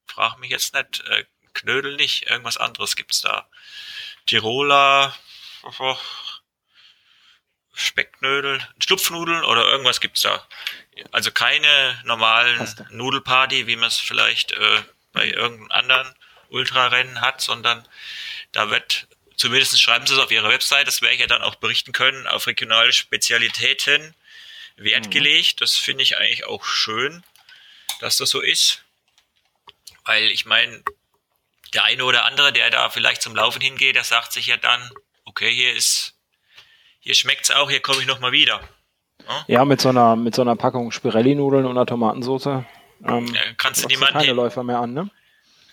frag 0.05 0.37
mich 0.39 0.49
jetzt 0.49 0.73
nicht, 0.73 1.01
äh, 1.07 1.23
Knödel 1.53 1.95
nicht, 1.95 2.29
irgendwas 2.29 2.57
anderes 2.57 2.97
gibt's 2.97 3.21
da. 3.21 3.47
Tiroler, 4.25 5.15
oh, 5.79 5.97
Specknödel, 7.73 8.65
Schlupfnudeln 8.79 9.43
oder 9.43 9.65
irgendwas 9.65 9.99
gibt's 9.99 10.21
da. 10.21 10.45
Also 11.11 11.31
keine 11.31 11.99
normalen 12.05 12.57
Paste. 12.57 12.87
Nudelparty, 12.91 13.67
wie 13.67 13.75
man 13.75 13.87
es 13.87 13.99
vielleicht 13.99 14.51
äh, 14.51 14.83
bei 15.11 15.27
irgendeinem 15.27 15.71
anderen 15.71 16.15
Ultrarennen 16.49 17.21
hat, 17.21 17.41
sondern 17.41 17.87
da 18.51 18.69
wird, 18.69 19.07
zumindest 19.35 19.81
schreiben 19.81 20.05
sie 20.05 20.13
es 20.13 20.19
auf 20.19 20.31
ihrer 20.31 20.49
Website, 20.49 20.87
das 20.87 21.01
werde 21.01 21.15
ich 21.15 21.21
ja 21.21 21.27
dann 21.27 21.41
auch 21.41 21.55
berichten 21.55 21.93
können, 21.93 22.27
auf 22.27 22.45
regionale 22.45 22.93
Spezialitäten 22.93 24.13
Wert 24.75 25.07
mhm. 25.07 25.11
gelegt. 25.11 25.61
Das 25.61 25.75
finde 25.75 26.03
ich 26.03 26.17
eigentlich 26.17 26.45
auch 26.45 26.65
schön, 26.65 27.23
dass 27.99 28.17
das 28.17 28.29
so 28.29 28.41
ist. 28.41 28.83
Weil 30.05 30.25
ich 30.31 30.45
meine, 30.45 30.83
der 31.73 31.85
eine 31.85 32.05
oder 32.05 32.25
andere, 32.25 32.53
der 32.53 32.69
da 32.69 32.89
vielleicht 32.89 33.21
zum 33.21 33.35
Laufen 33.35 33.61
hingeht, 33.61 33.95
der 33.95 34.03
sagt 34.03 34.33
sich 34.33 34.47
ja 34.47 34.57
dann, 34.57 34.91
okay, 35.25 35.53
hier 35.53 35.73
ist, 35.73 36.12
hier 37.03 37.15
schmeckt's 37.15 37.51
auch, 37.51 37.69
hier 37.69 37.81
komme 37.81 37.99
ich 37.99 38.07
nochmal 38.07 38.31
wieder. 38.31 38.61
Ja? 39.27 39.45
ja, 39.47 39.65
mit 39.65 39.81
so 39.81 39.89
einer, 39.89 40.15
mit 40.15 40.35
so 40.35 40.41
einer 40.41 40.55
Packung 40.55 40.91
Spirelli-Nudeln 40.91 41.65
und 41.65 41.71
einer 41.71 41.85
Tomatensauce. 41.85 42.63
Ähm, 43.05 43.27
ja, 43.27 43.41
kannst 43.57 43.83
du 43.83 43.87
niemanden 43.87 44.19
keine 44.19 44.31
Läufer 44.31 44.63
mehr 44.63 44.79
an, 44.79 44.93
ne? 44.93 45.09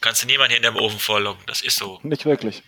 Kannst 0.01 0.23
du 0.23 0.27
niemanden 0.27 0.55
hinterm 0.55 0.77
Ofen 0.77 0.99
vorlocken, 0.99 1.45
das 1.47 1.63
ist 1.63 1.79
so. 1.79 2.01
Nicht 2.03 2.25
wirklich. 2.27 2.65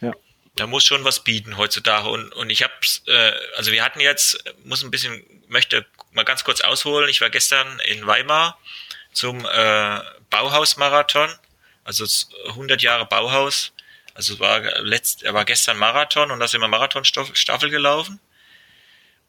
Ja. 0.00 0.12
Da 0.54 0.68
muss 0.68 0.84
schon 0.84 1.02
was 1.02 1.24
bieten 1.24 1.56
heutzutage. 1.56 2.08
Und, 2.08 2.32
und 2.34 2.50
ich 2.50 2.62
hab's, 2.62 3.02
äh, 3.06 3.32
also 3.56 3.72
wir 3.72 3.84
hatten 3.84 4.00
jetzt, 4.00 4.44
muss 4.64 4.84
ein 4.84 4.92
bisschen, 4.92 5.24
möchte 5.48 5.84
mal 6.12 6.24
ganz 6.24 6.44
kurz 6.44 6.60
ausholen. 6.60 7.08
Ich 7.08 7.20
war 7.20 7.30
gestern 7.30 7.80
in 7.80 8.06
Weimar 8.06 8.58
zum 9.12 9.44
äh, 9.44 10.00
Bauhausmarathon, 10.30 11.30
also 11.82 12.04
100 12.50 12.80
Jahre 12.80 13.06
Bauhaus. 13.06 13.72
Also 14.18 14.34
es 14.34 14.40
war 14.40 14.60
letzt, 14.80 15.22
er 15.22 15.32
war 15.32 15.44
gestern 15.44 15.78
Marathon 15.78 16.32
und 16.32 16.40
da 16.40 16.48
sind 16.48 16.60
wir 16.60 16.66
Marathonstaffel 16.66 17.70
gelaufen. 17.70 18.18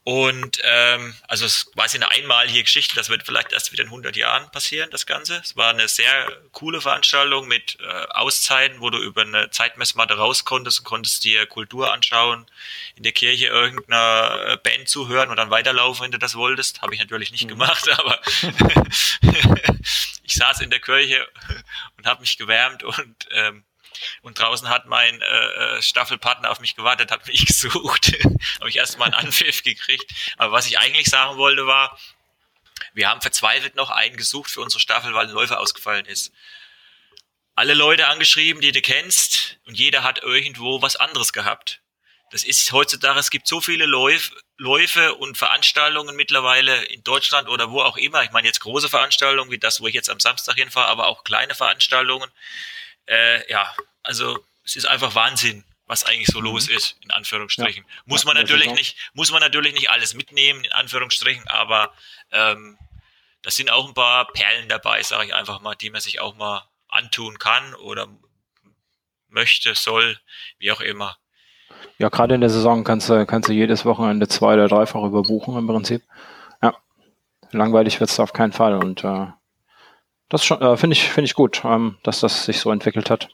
Und 0.04 0.60
ähm, 0.64 1.14
also 1.28 1.46
es 1.46 1.70
war 1.76 1.86
eine 1.94 2.10
einmalige 2.10 2.64
Geschichte, 2.64 2.96
das 2.96 3.10
wird 3.10 3.22
vielleicht 3.24 3.54
erst 3.54 3.72
wieder 3.72 3.84
in 3.84 3.90
100 3.90 4.16
Jahren 4.16 4.50
passieren, 4.50 4.90
das 4.90 5.06
Ganze. 5.06 5.36
Es 5.44 5.56
war 5.56 5.70
eine 5.70 5.88
sehr 5.88 6.28
coole 6.54 6.82
Veranstaltung 6.82 7.48
mit 7.48 7.78
äh, 7.82 8.08
Auszeiten, 8.10 8.82
wo 8.82 8.90
du 8.90 8.98
über 8.98 9.22
eine 9.22 9.52
Zeitmessmatte 9.52 10.18
raus 10.18 10.44
konntest 10.44 10.80
und 10.80 10.86
konntest 10.86 11.24
dir 11.24 11.46
Kultur 11.46 11.94
anschauen, 11.94 12.48
in 12.96 13.04
der 13.04 13.12
Kirche 13.12 13.46
irgendeiner 13.46 14.54
äh, 14.54 14.58
Band 14.58 14.90
zuhören 14.90 15.30
und 15.30 15.38
dann 15.38 15.52
weiterlaufen, 15.52 16.06
wenn 16.06 16.12
du 16.12 16.18
das 16.18 16.34
wolltest. 16.34 16.82
Habe 16.82 16.96
ich 16.96 17.00
natürlich 17.00 17.32
nicht 17.32 17.44
mhm. 17.44 17.50
gemacht, 17.50 17.88
aber 18.00 18.20
ich 20.24 20.34
saß 20.34 20.62
in 20.62 20.72
der 20.72 20.80
Kirche 20.80 21.28
und 21.98 22.08
habe 22.08 22.22
mich 22.22 22.40
gewärmt 22.40 22.82
und 22.82 23.28
ähm, 23.30 23.64
und 24.22 24.40
draußen 24.40 24.70
hat 24.70 24.86
mein 24.86 25.22
äh, 25.22 25.26
äh 25.26 25.82
Staffelpartner 25.82 26.50
auf 26.50 26.60
mich 26.60 26.76
gewartet, 26.76 27.12
hat 27.12 27.28
mich 27.28 27.46
gesucht. 27.48 28.14
habe 28.60 28.70
ich 28.70 28.78
erstmal 28.78 29.14
einen 29.14 29.26
Anpfiff 29.26 29.64
gekriegt. 29.64 30.12
Aber 30.38 30.52
was 30.52 30.68
ich 30.68 30.80
eigentlich 30.80 31.08
sagen 31.08 31.38
wollte 31.38 31.68
war, 31.68 31.98
wir 32.94 33.10
haben 33.10 33.22
verzweifelt 33.22 33.76
noch 33.76 33.90
einen 33.90 34.18
gesucht 34.18 34.52
für 34.52 34.62
unsere 34.62 34.80
Staffel, 34.80 35.14
weil 35.14 35.28
ein 35.28 35.34
Läufer 35.34 35.60
ausgefallen 35.60 36.06
ist. 36.06 36.32
Alle 37.56 37.74
Leute 37.74 38.08
angeschrieben, 38.08 38.62
die 38.62 38.72
du 38.72 38.82
kennst, 38.82 39.58
und 39.66 39.78
jeder 39.78 40.04
hat 40.04 40.24
irgendwo 40.24 40.82
was 40.82 40.96
anderes 40.96 41.34
gehabt. 41.34 41.82
Das 42.32 42.44
ist 42.44 42.72
heutzutage, 42.72 43.20
es 43.20 43.32
gibt 43.32 43.48
so 43.48 43.60
viele 43.60 43.86
Läuf, 43.86 44.32
Läufe 44.58 45.16
und 45.16 45.38
Veranstaltungen 45.38 46.16
mittlerweile 46.16 46.84
in 46.86 47.04
Deutschland 47.04 47.50
oder 47.50 47.72
wo 47.72 47.82
auch 47.82 47.98
immer. 47.98 48.24
Ich 48.24 48.32
meine 48.32 48.48
jetzt 48.48 48.60
große 48.60 48.88
Veranstaltungen 48.88 49.50
wie 49.52 49.58
das, 49.58 49.82
wo 49.82 49.88
ich 49.88 49.96
jetzt 49.96 50.10
am 50.10 50.20
Samstag 50.20 50.56
hinfahre, 50.56 50.88
aber 50.88 51.08
auch 51.08 51.24
kleine 51.24 51.56
Veranstaltungen. 51.56 52.30
Äh, 53.10 53.52
ja, 53.52 53.74
also 54.04 54.40
es 54.64 54.76
ist 54.76 54.86
einfach 54.86 55.16
Wahnsinn, 55.16 55.64
was 55.88 56.04
eigentlich 56.04 56.28
so 56.28 56.40
los 56.40 56.70
mhm. 56.70 56.76
ist, 56.76 56.98
in 57.04 57.12
Anführungsstrichen. 57.12 57.84
Ja. 57.84 58.02
Muss 58.06 58.24
man 58.24 58.36
natürlich 58.36 58.72
nicht, 58.72 58.98
muss 59.14 59.32
man 59.32 59.42
natürlich 59.42 59.74
nicht 59.74 59.90
alles 59.90 60.14
mitnehmen, 60.14 60.64
in 60.64 60.72
Anführungsstrichen, 60.72 61.48
aber 61.48 61.92
ähm, 62.32 62.78
da 63.42 63.50
sind 63.50 63.72
auch 63.72 63.88
ein 63.88 63.94
paar 63.94 64.32
Perlen 64.32 64.70
dabei, 64.70 65.02
sage 65.02 65.26
ich 65.26 65.34
einfach 65.34 65.62
mal, 65.62 65.76
die 65.76 65.90
man 65.90 66.02
sich 66.02 66.20
auch 66.20 66.36
mal 66.36 66.64
antun 66.88 67.40
kann 67.40 67.74
oder 67.76 68.08
möchte, 69.30 69.74
soll, 69.74 70.20
wie 70.60 70.72
auch 70.72 70.82
immer. 70.82 71.18
Ja, 71.98 72.10
gerade 72.10 72.36
in 72.36 72.42
der 72.42 72.50
Saison 72.50 72.84
kannst 72.84 73.10
du, 73.10 73.26
kannst 73.26 73.50
du 73.50 73.54
jedes 73.54 73.86
Wochenende 73.86 74.28
zwei 74.28 74.54
oder 74.54 74.68
dreifach 74.68 75.04
überbuchen 75.04 75.58
im 75.58 75.68
Prinzip. 75.68 76.04
Ja, 76.62 76.76
langweilig 77.52 78.00
wird 78.00 78.10
es 78.10 78.20
auf 78.20 78.34
keinen 78.34 78.52
Fall 78.52 78.76
und 78.76 79.04
äh, 79.04 79.28
das 80.30 80.50
äh, 80.50 80.78
finde 80.78 80.96
ich, 80.96 81.10
finde 81.10 81.26
ich 81.26 81.34
gut, 81.34 81.62
ähm, 81.66 81.98
dass 82.04 82.20
das 82.20 82.46
sich 82.46 82.60
so 82.60 82.72
entwickelt 82.72 83.10
hat. 83.10 83.30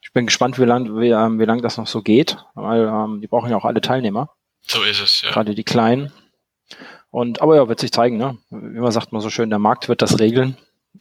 Ich 0.00 0.12
bin 0.12 0.26
gespannt, 0.26 0.58
wie 0.58 0.64
lang, 0.64 0.98
wie, 0.98 1.10
ähm, 1.10 1.38
wie 1.38 1.44
lang 1.44 1.62
das 1.62 1.76
noch 1.76 1.86
so 1.86 2.02
geht, 2.02 2.36
weil 2.54 2.86
ähm, 2.86 3.20
die 3.20 3.26
brauchen 3.26 3.50
ja 3.50 3.56
auch 3.56 3.64
alle 3.64 3.80
Teilnehmer. 3.80 4.30
So 4.62 4.82
ist 4.82 5.00
es, 5.00 5.22
ja. 5.22 5.30
Gerade 5.30 5.54
die 5.54 5.64
Kleinen. 5.64 6.12
Und 7.10 7.42
aber 7.42 7.56
ja, 7.56 7.68
wird 7.68 7.80
sich 7.80 7.92
zeigen, 7.92 8.16
ne? 8.16 8.38
Wie 8.50 8.80
man 8.80 8.92
sagt 8.92 9.12
man 9.12 9.20
so 9.20 9.30
schön, 9.30 9.50
der 9.50 9.58
Markt 9.58 9.88
wird 9.88 10.02
das 10.02 10.18
regeln. 10.18 10.56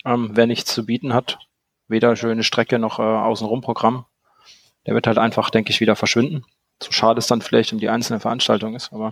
Ähm, 0.05 0.31
wer 0.33 0.47
nichts 0.47 0.73
zu 0.73 0.85
bieten 0.85 1.13
hat, 1.13 1.39
weder 1.88 2.15
schöne 2.15 2.43
Strecke 2.43 2.79
noch 2.79 3.00
äh, 3.00 3.03
außenrum 3.03 3.61
Programm, 3.61 4.05
der 4.85 4.93
wird 4.93 5.07
halt 5.07 5.17
einfach, 5.17 5.50
denke 5.50 5.71
ich, 5.71 5.79
wieder 5.79 5.95
verschwinden 5.95 6.45
so 6.83 6.91
schade 6.91 7.19
es 7.19 7.27
dann 7.27 7.41
vielleicht 7.41 7.73
um 7.73 7.79
die 7.79 7.89
einzelne 7.89 8.19
Veranstaltung 8.19 8.75
ist, 8.75 8.91
aber. 8.91 9.11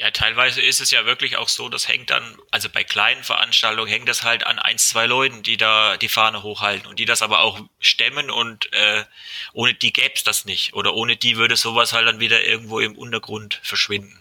Ja, 0.00 0.10
teilweise 0.10 0.62
ist 0.62 0.80
es 0.80 0.90
ja 0.92 1.04
wirklich 1.04 1.36
auch 1.36 1.50
so, 1.50 1.68
das 1.68 1.86
hängt 1.86 2.08
dann, 2.08 2.38
also 2.50 2.70
bei 2.70 2.84
kleinen 2.84 3.22
Veranstaltungen 3.22 3.86
hängt 3.86 4.08
das 4.08 4.22
halt 4.22 4.46
an 4.46 4.58
ein, 4.58 4.78
zwei 4.78 5.04
Leuten, 5.04 5.42
die 5.42 5.58
da 5.58 5.98
die 5.98 6.08
Fahne 6.08 6.42
hochhalten 6.42 6.86
und 6.88 6.98
die 6.98 7.04
das 7.04 7.20
aber 7.20 7.40
auch 7.40 7.60
stemmen 7.80 8.30
und 8.30 8.72
äh, 8.72 9.04
ohne 9.52 9.74
die 9.74 9.92
gäbe 9.92 10.14
es 10.14 10.24
das 10.24 10.46
nicht. 10.46 10.72
Oder 10.72 10.94
ohne 10.94 11.18
die 11.18 11.36
würde 11.36 11.54
sowas 11.54 11.92
halt 11.92 12.08
dann 12.08 12.18
wieder 12.18 12.42
irgendwo 12.42 12.80
im 12.80 12.96
Untergrund 12.96 13.60
verschwinden. 13.62 14.18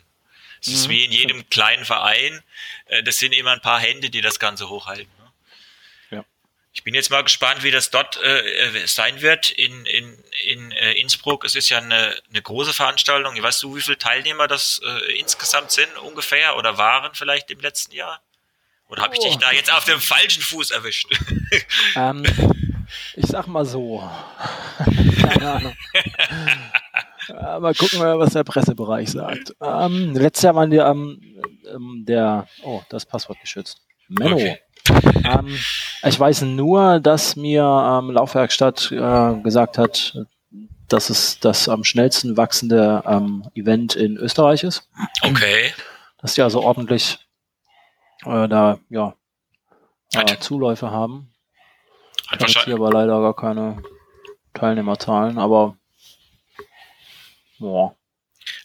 Es 0.59 0.67
mhm. 0.67 0.73
ist 0.73 0.89
wie 0.89 1.05
in 1.05 1.13
jedem 1.13 1.49
kleinen 1.49 1.85
Verein, 1.85 2.43
äh, 2.87 3.01
das 3.01 3.17
sind 3.17 3.31
immer 3.31 3.53
ein 3.53 3.61
paar 3.61 3.79
Hände, 3.79 4.09
die 4.09 4.19
das 4.19 4.37
Ganze 4.37 4.67
hochhalten. 4.67 5.09
Ich 6.71 6.83
bin 6.83 6.93
jetzt 6.93 7.09
mal 7.09 7.23
gespannt, 7.23 7.63
wie 7.63 7.71
das 7.71 7.89
dort 7.89 8.21
äh, 8.23 8.85
sein 8.85 9.21
wird 9.21 9.49
in, 9.49 9.85
in, 9.85 10.23
in 10.45 10.71
äh, 10.71 10.93
Innsbruck. 10.93 11.43
Es 11.43 11.55
ist 11.55 11.69
ja 11.69 11.79
eine, 11.79 12.15
eine 12.29 12.41
große 12.41 12.73
Veranstaltung. 12.73 13.41
Weißt 13.41 13.63
du, 13.63 13.75
wie 13.75 13.81
viele 13.81 13.97
Teilnehmer 13.97 14.47
das 14.47 14.79
äh, 14.85 15.19
insgesamt 15.19 15.71
sind 15.71 15.97
ungefähr 15.97 16.57
oder 16.57 16.77
waren 16.77 17.11
vielleicht 17.15 17.49
im 17.49 17.59
letzten 17.59 17.95
Jahr? 17.95 18.21
Oder 18.87 19.03
habe 19.03 19.15
ich 19.15 19.19
dich 19.19 19.35
oh. 19.35 19.39
da 19.39 19.51
jetzt 19.51 19.71
auf 19.71 19.85
dem 19.85 19.99
falschen 19.99 20.43
Fuß 20.43 20.71
erwischt? 20.71 21.07
Ähm, 21.95 22.23
ich 23.15 23.25
sag 23.25 23.47
mal 23.47 23.65
so. 23.65 24.07
Keine 25.21 25.51
Ahnung. 25.51 25.77
mal 27.61 27.73
gucken, 27.73 27.99
was 27.99 28.33
der 28.33 28.43
Pressebereich 28.43 29.09
sagt. 29.09 29.55
Ähm, 29.61 30.13
letztes 30.13 30.43
Jahr 30.43 30.55
waren 30.55 30.69
die 30.69 30.77
ähm, 30.77 32.05
der, 32.05 32.47
oh, 32.61 32.83
das 32.89 33.05
Passwort 33.05 33.39
geschützt. 33.41 33.81
Menno. 34.07 34.35
Okay 34.35 34.59
ähm, 35.23 35.57
ich 36.03 36.19
weiß 36.19 36.41
nur, 36.43 36.99
dass 36.99 37.35
mir 37.35 37.63
ähm, 37.63 38.11
Laufwerkstatt 38.11 38.91
äh, 38.91 39.41
gesagt 39.41 39.77
hat, 39.77 40.17
dass 40.87 41.09
es 41.09 41.39
das 41.39 41.69
am 41.69 41.83
schnellsten 41.83 42.37
wachsende 42.37 43.03
ähm, 43.05 43.49
Event 43.53 43.95
in 43.95 44.17
Österreich 44.17 44.63
ist. 44.63 44.89
Okay. 45.21 45.73
Dass 46.17 46.33
die 46.33 46.41
also 46.41 46.61
ordentlich 46.61 47.19
äh, 48.25 48.47
da 48.47 48.79
ja 48.89 49.15
äh, 50.13 50.37
Zuläufe 50.39 50.91
haben. 50.91 51.31
Hat 52.27 52.47
ich 52.47 52.57
hier 52.63 52.75
aber 52.75 52.91
leider 52.91 53.21
gar 53.21 53.35
keine 53.35 53.81
Teilnehmerzahlen, 54.53 55.37
aber 55.37 55.77
boah. 57.59 57.95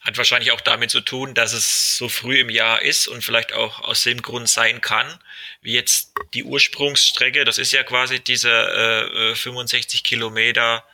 Hat 0.04 0.18
wahrscheinlich 0.18 0.52
auch 0.52 0.60
damit 0.60 0.90
zu 0.90 1.00
tun, 1.00 1.34
dass 1.34 1.54
es 1.54 1.96
so 1.96 2.08
früh 2.10 2.38
im 2.38 2.50
Jahr 2.50 2.82
ist 2.82 3.08
und 3.08 3.24
vielleicht 3.24 3.54
auch 3.54 3.80
aus 3.80 4.02
dem 4.02 4.20
Grund 4.20 4.48
sein 4.48 4.80
kann, 4.82 5.18
wie 5.62 5.72
jetzt 5.72 6.12
die 6.34 6.44
Ursprungsstrecke. 6.44 7.44
Das 7.44 7.56
ist 7.56 7.72
ja 7.72 7.82
quasi 7.82 8.20
dieser 8.20 9.30
äh, 9.30 9.34
65 9.34 10.00
äh, 10.00 10.02
Kilometer 10.02 10.84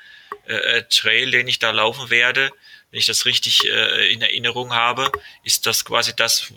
äh, 0.46 0.54
äh, 0.54 0.82
Trail, 0.88 1.30
den 1.30 1.48
ich 1.48 1.58
da 1.58 1.70
laufen 1.70 2.10
werde. 2.10 2.50
Wenn 2.90 2.98
ich 2.98 3.06
das 3.06 3.24
richtig 3.24 3.64
äh, 3.66 4.12
in 4.12 4.22
Erinnerung 4.22 4.72
habe, 4.72 5.10
ist 5.44 5.66
das 5.66 5.84
quasi 5.84 6.14
das, 6.14 6.52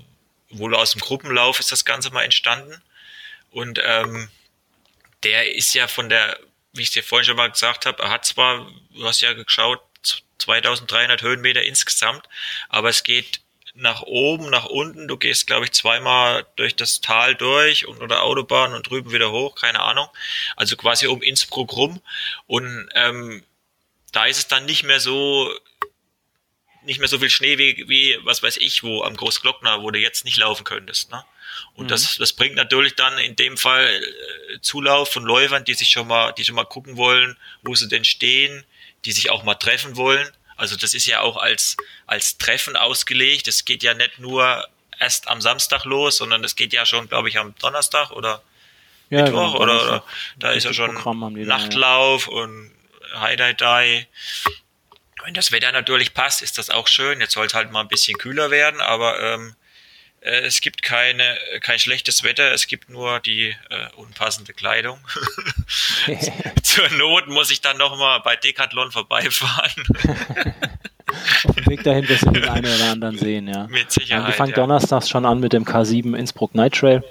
wohl 0.50 0.75
aus 0.75 0.91
dem 0.91 1.01
Gruppenlauf 1.01 1.60
ist 1.60 1.72
das 1.72 1.86
Ganze 1.86 2.12
mal 2.12 2.24
entstanden. 2.24 2.81
Und 3.51 3.79
ähm, 3.83 4.29
der 5.24 5.55
ist 5.55 5.74
ja 5.74 5.88
von 5.88 6.10
der, 6.10 6.39
wie 6.74 6.81
ich 6.81 6.91
dir 6.91 7.03
vorhin 7.03 7.25
schon 7.25 7.38
mal 7.38 7.51
gesagt 7.51 7.86
habe, 7.86 8.01
er 8.01 8.10
hat 8.10 8.25
zwar, 8.25 8.67
du 8.91 9.05
hast 9.05 9.22
ja 9.22 9.33
geschaut, 9.33 9.81
2300 10.44 11.22
Höhenmeter 11.22 11.64
insgesamt, 11.64 12.28
aber 12.70 12.90
es 12.90 13.04
geht 13.04 13.42
nach 13.74 14.04
oben, 14.04 14.50
nach 14.50 14.66
unten. 14.66 15.08
Du 15.08 15.18
gehst, 15.18 15.48
glaube 15.48 15.66
ich, 15.66 15.72
zweimal 15.72 16.46
durch 16.56 16.76
das 16.76 17.02
Tal 17.02 17.36
durch 17.36 17.88
und 17.88 18.02
oder 18.02 18.24
Autobahn 18.24 18.74
und 18.74 18.90
drüben 18.90 19.12
wieder 19.12 19.32
hoch, 19.32 19.56
keine 19.56 19.80
Ahnung. 19.80 20.08
Also 20.56 20.76
quasi 20.78 21.08
um 21.08 21.22
Innsbruck 21.22 21.76
rum. 21.76 22.02
Und 22.46 22.90
ähm, 22.94 23.44
da 24.12 24.26
ist 24.26 24.38
es 24.38 24.48
dann 24.48 24.66
nicht 24.66 24.84
mehr 24.84 25.00
so 25.00 25.52
nicht 26.86 27.00
mehr 27.00 27.08
so 27.08 27.18
viel 27.18 27.30
Schnee 27.30 27.58
wie, 27.58 27.86
wie 27.88 28.18
was 28.24 28.44
weiß 28.44 28.58
ich, 28.58 28.84
wo 28.84 29.04
am 29.04 29.16
Großglockner, 29.16 29.82
wo 29.82 29.92
du 29.92 30.00
jetzt 30.00 30.26
nicht 30.26 30.38
laufen 30.38 30.66
könntest. 30.66 31.12
Ne? 31.12 31.24
Und 31.76 31.86
mhm. 31.86 31.90
das, 31.90 32.18
das 32.18 32.34
bringt 32.34 32.56
natürlich 32.56 32.96
dann 32.96 33.18
in 33.18 33.36
dem 33.38 33.58
Fall 33.58 33.88
äh, 33.88 34.60
Zulauf 34.62 35.12
von 35.12 35.24
Läufern, 35.24 35.64
die 35.64 35.74
sich 35.76 35.90
schon 35.90 36.08
mal, 36.08 36.34
die 36.34 36.44
schon 36.44 36.56
mal 36.56 36.66
gucken 36.66 36.98
wollen, 36.98 37.38
wo 37.62 37.74
sie 37.74 37.88
denn 37.88 38.04
stehen, 38.04 38.66
die 39.05 39.12
sich 39.12 39.29
auch 39.29 39.43
mal 39.43 39.55
treffen 39.55 39.95
wollen. 39.95 40.27
Also 40.55 40.75
das 40.75 40.93
ist 40.93 41.05
ja 41.05 41.22
auch 41.22 41.38
als, 41.38 41.77
als 42.05 42.38
Treffen 42.38 42.75
ausgelegt. 42.75 43.48
Es 43.48 43.65
geht 43.65 43.83
ja 43.83 43.93
nicht 43.93 44.19
nur 44.19 44.67
erst 45.00 45.27
am 45.27 45.41
Samstag 45.41 45.86
los, 45.86 46.17
sondern 46.17 46.43
es 46.43 46.55
geht 46.55 46.74
ja 46.74 46.86
schon, 46.86 47.10
glaube 47.10 47.29
ich, 47.29 47.38
am 47.38 47.55
Donnerstag 47.60 48.12
oder 48.12 48.41
ja, 49.10 49.24
Mittwoch 49.24 49.53
genau, 49.53 49.62
oder, 49.62 49.83
oder 49.83 50.03
da 50.38 50.51
ist 50.51 50.63
ja 50.63 50.74
schon 50.74 50.95
Nachtlauf 51.45 52.27
ja. 52.27 52.33
und 52.33 52.72
High 53.15 53.55
Dai. 53.57 54.07
Wenn 55.24 55.33
das 55.33 55.51
Wetter 55.51 55.72
natürlich 55.72 56.13
passt, 56.13 56.41
ist 56.41 56.57
das 56.57 56.69
auch 56.69 56.88
schön. 56.88 57.22
Jetzt 57.22 57.33
soll 57.33 57.45
es 57.45 57.53
halt 57.53 57.72
mal 57.72 57.81
ein 57.81 57.88
bisschen 57.88 58.17
kühler 58.17 58.51
werden, 58.51 58.81
aber 58.81 59.19
ähm, 59.22 59.50
äh, 59.50 59.62
es 60.24 60.62
gibt 60.62 60.84
keine, 60.84 61.38
kein 61.62 61.80
schlechtes 61.80 62.24
Wetter, 62.24 62.51
es 62.51 62.68
gibt 62.68 62.89
nur 62.89 63.20
die 63.20 63.50
äh, 63.70 63.96
unpassende 63.96 64.53
Kleidung. 64.53 65.00
Zur 66.63 66.89
Not 66.98 67.27
muss 67.27 67.51
ich 67.51 67.62
dann 67.62 67.77
nochmal 67.77 68.22
bei 68.22 68.36
Decathlon 68.36 68.92
vorbeifahren. 68.92 69.84
Auf 71.46 71.56
dem 71.56 71.68
Weg 71.68 71.84
dahin 71.84 72.08
wirst 72.10 72.24
du 72.25 72.32
den 72.32 72.48
einen 72.48 72.65
oder 72.65 72.92
anderen 72.92 73.18
sehen, 73.18 73.48
ja. 73.48 73.68
Mit 73.68 73.92
Sicherheit. 73.92 74.27
wir 74.27 74.34
fangen 74.34 74.51
ja. 74.51 74.56
donnerstags 74.56 75.10
schon 75.10 75.25
an 75.25 75.39
mit 75.39 75.53
dem 75.53 75.63
K7 75.63 76.18
Innsbruck 76.18 76.56
Night 76.56 76.74
Trail 76.74 77.03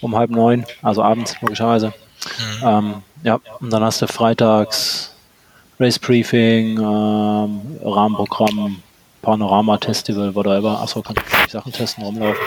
um 0.00 0.14
halb 0.14 0.30
neun, 0.30 0.64
also 0.82 1.02
abends 1.02 1.34
logischerweise. 1.40 1.88
Mhm. 2.38 2.62
Ähm, 2.62 3.02
ja, 3.24 3.40
und 3.60 3.70
dann 3.72 3.82
hast 3.82 4.02
du 4.02 4.06
freitags 4.06 5.14
Race 5.80 5.98
Briefing, 5.98 6.78
ähm, 6.78 7.80
Rahmenprogramm, 7.82 8.82
Panorama 9.24 9.78
Festival, 9.78 10.34
whatever. 10.34 10.80
Achso, 10.80 11.02
kannst 11.02 11.22
du 11.22 11.50
Sachen 11.50 11.72
testen, 11.72 12.04
rumlaufen. 12.04 12.44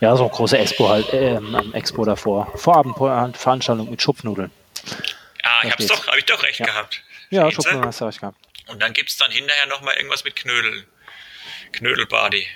Ja, 0.00 0.16
so 0.16 0.24
eine 0.24 0.32
große 0.32 0.58
Expo 0.58 0.88
halt, 0.88 1.12
äh, 1.12 1.38
Expo 1.72 2.04
davor. 2.04 2.52
Vorabendveranstaltung 2.56 3.88
mit 3.90 4.02
Schupfnudeln. 4.02 4.50
Ah, 5.42 5.60
ich 5.62 5.70
hab's 5.70 5.86
doch, 5.86 6.06
hab 6.06 6.16
ich 6.16 6.24
doch 6.24 6.42
recht 6.42 6.58
ja. 6.58 6.66
gehabt. 6.66 7.02
Ja, 7.30 7.50
Schupfnudeln 7.50 7.86
hast 7.86 8.00
du 8.00 8.04
recht 8.06 8.20
gehabt. 8.20 8.36
Und 8.66 8.82
dann 8.82 8.92
gibt's 8.92 9.16
dann 9.16 9.30
hinterher 9.30 9.66
nochmal 9.66 9.94
irgendwas 9.96 10.24
mit 10.24 10.36
Knödel. 10.36 10.84
Knödelbody. 11.72 12.46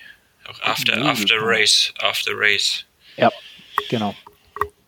Auch 0.48 0.60
after, 0.62 0.92
Knödel 0.92 1.10
after 1.10 1.36
race, 1.40 1.92
after 2.00 2.32
race. 2.34 2.84
Ja, 3.16 3.30
genau. 3.88 4.14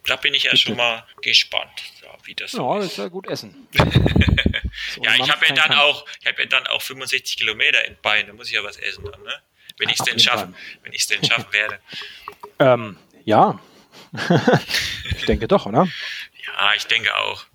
Da 0.06 0.16
bin 0.16 0.34
ich 0.34 0.44
ja 0.44 0.50
Bitte. 0.50 0.62
schon 0.62 0.76
mal 0.76 1.04
gespannt, 1.22 1.82
wie 2.30 2.34
das 2.36 2.52
Ja, 2.52 2.76
das 2.76 2.86
ist 2.86 2.96
ja 2.96 3.08
gut 3.08 3.26
essen. 3.26 3.66
ja, 3.74 5.14
ich 5.18 5.30
habe 5.30 5.46
ja 5.46 5.54
dann 5.54 5.72
auch, 5.72 6.06
ich 6.20 6.26
habe 6.28 6.42
ja 6.42 6.48
dann 6.48 6.66
auch 6.68 6.80
65 6.80 7.36
Kilometer 7.36 7.84
in 7.86 7.96
Beinen, 8.02 8.28
da 8.28 8.32
muss 8.32 8.46
ich 8.46 8.54
ja 8.54 8.62
was 8.62 8.76
essen 8.76 9.04
dann, 9.04 9.20
ne? 9.22 9.34
Wenn 9.78 9.88
ich 9.88 9.98
es 9.98 10.04
denn 10.04 10.18
schaffen, 10.18 10.54
wenn 10.82 10.92
ich 10.92 11.00
es 11.00 11.06
denn 11.08 11.24
schaffen 11.24 11.52
werde. 11.52 11.78
Ähm, 12.62 12.98
ja. 13.24 13.58
ich 15.16 15.24
denke 15.24 15.48
doch, 15.48 15.64
oder? 15.64 15.88
Ja, 16.44 16.74
ich 16.76 16.86
denke 16.86 17.16
auch. 17.16 17.46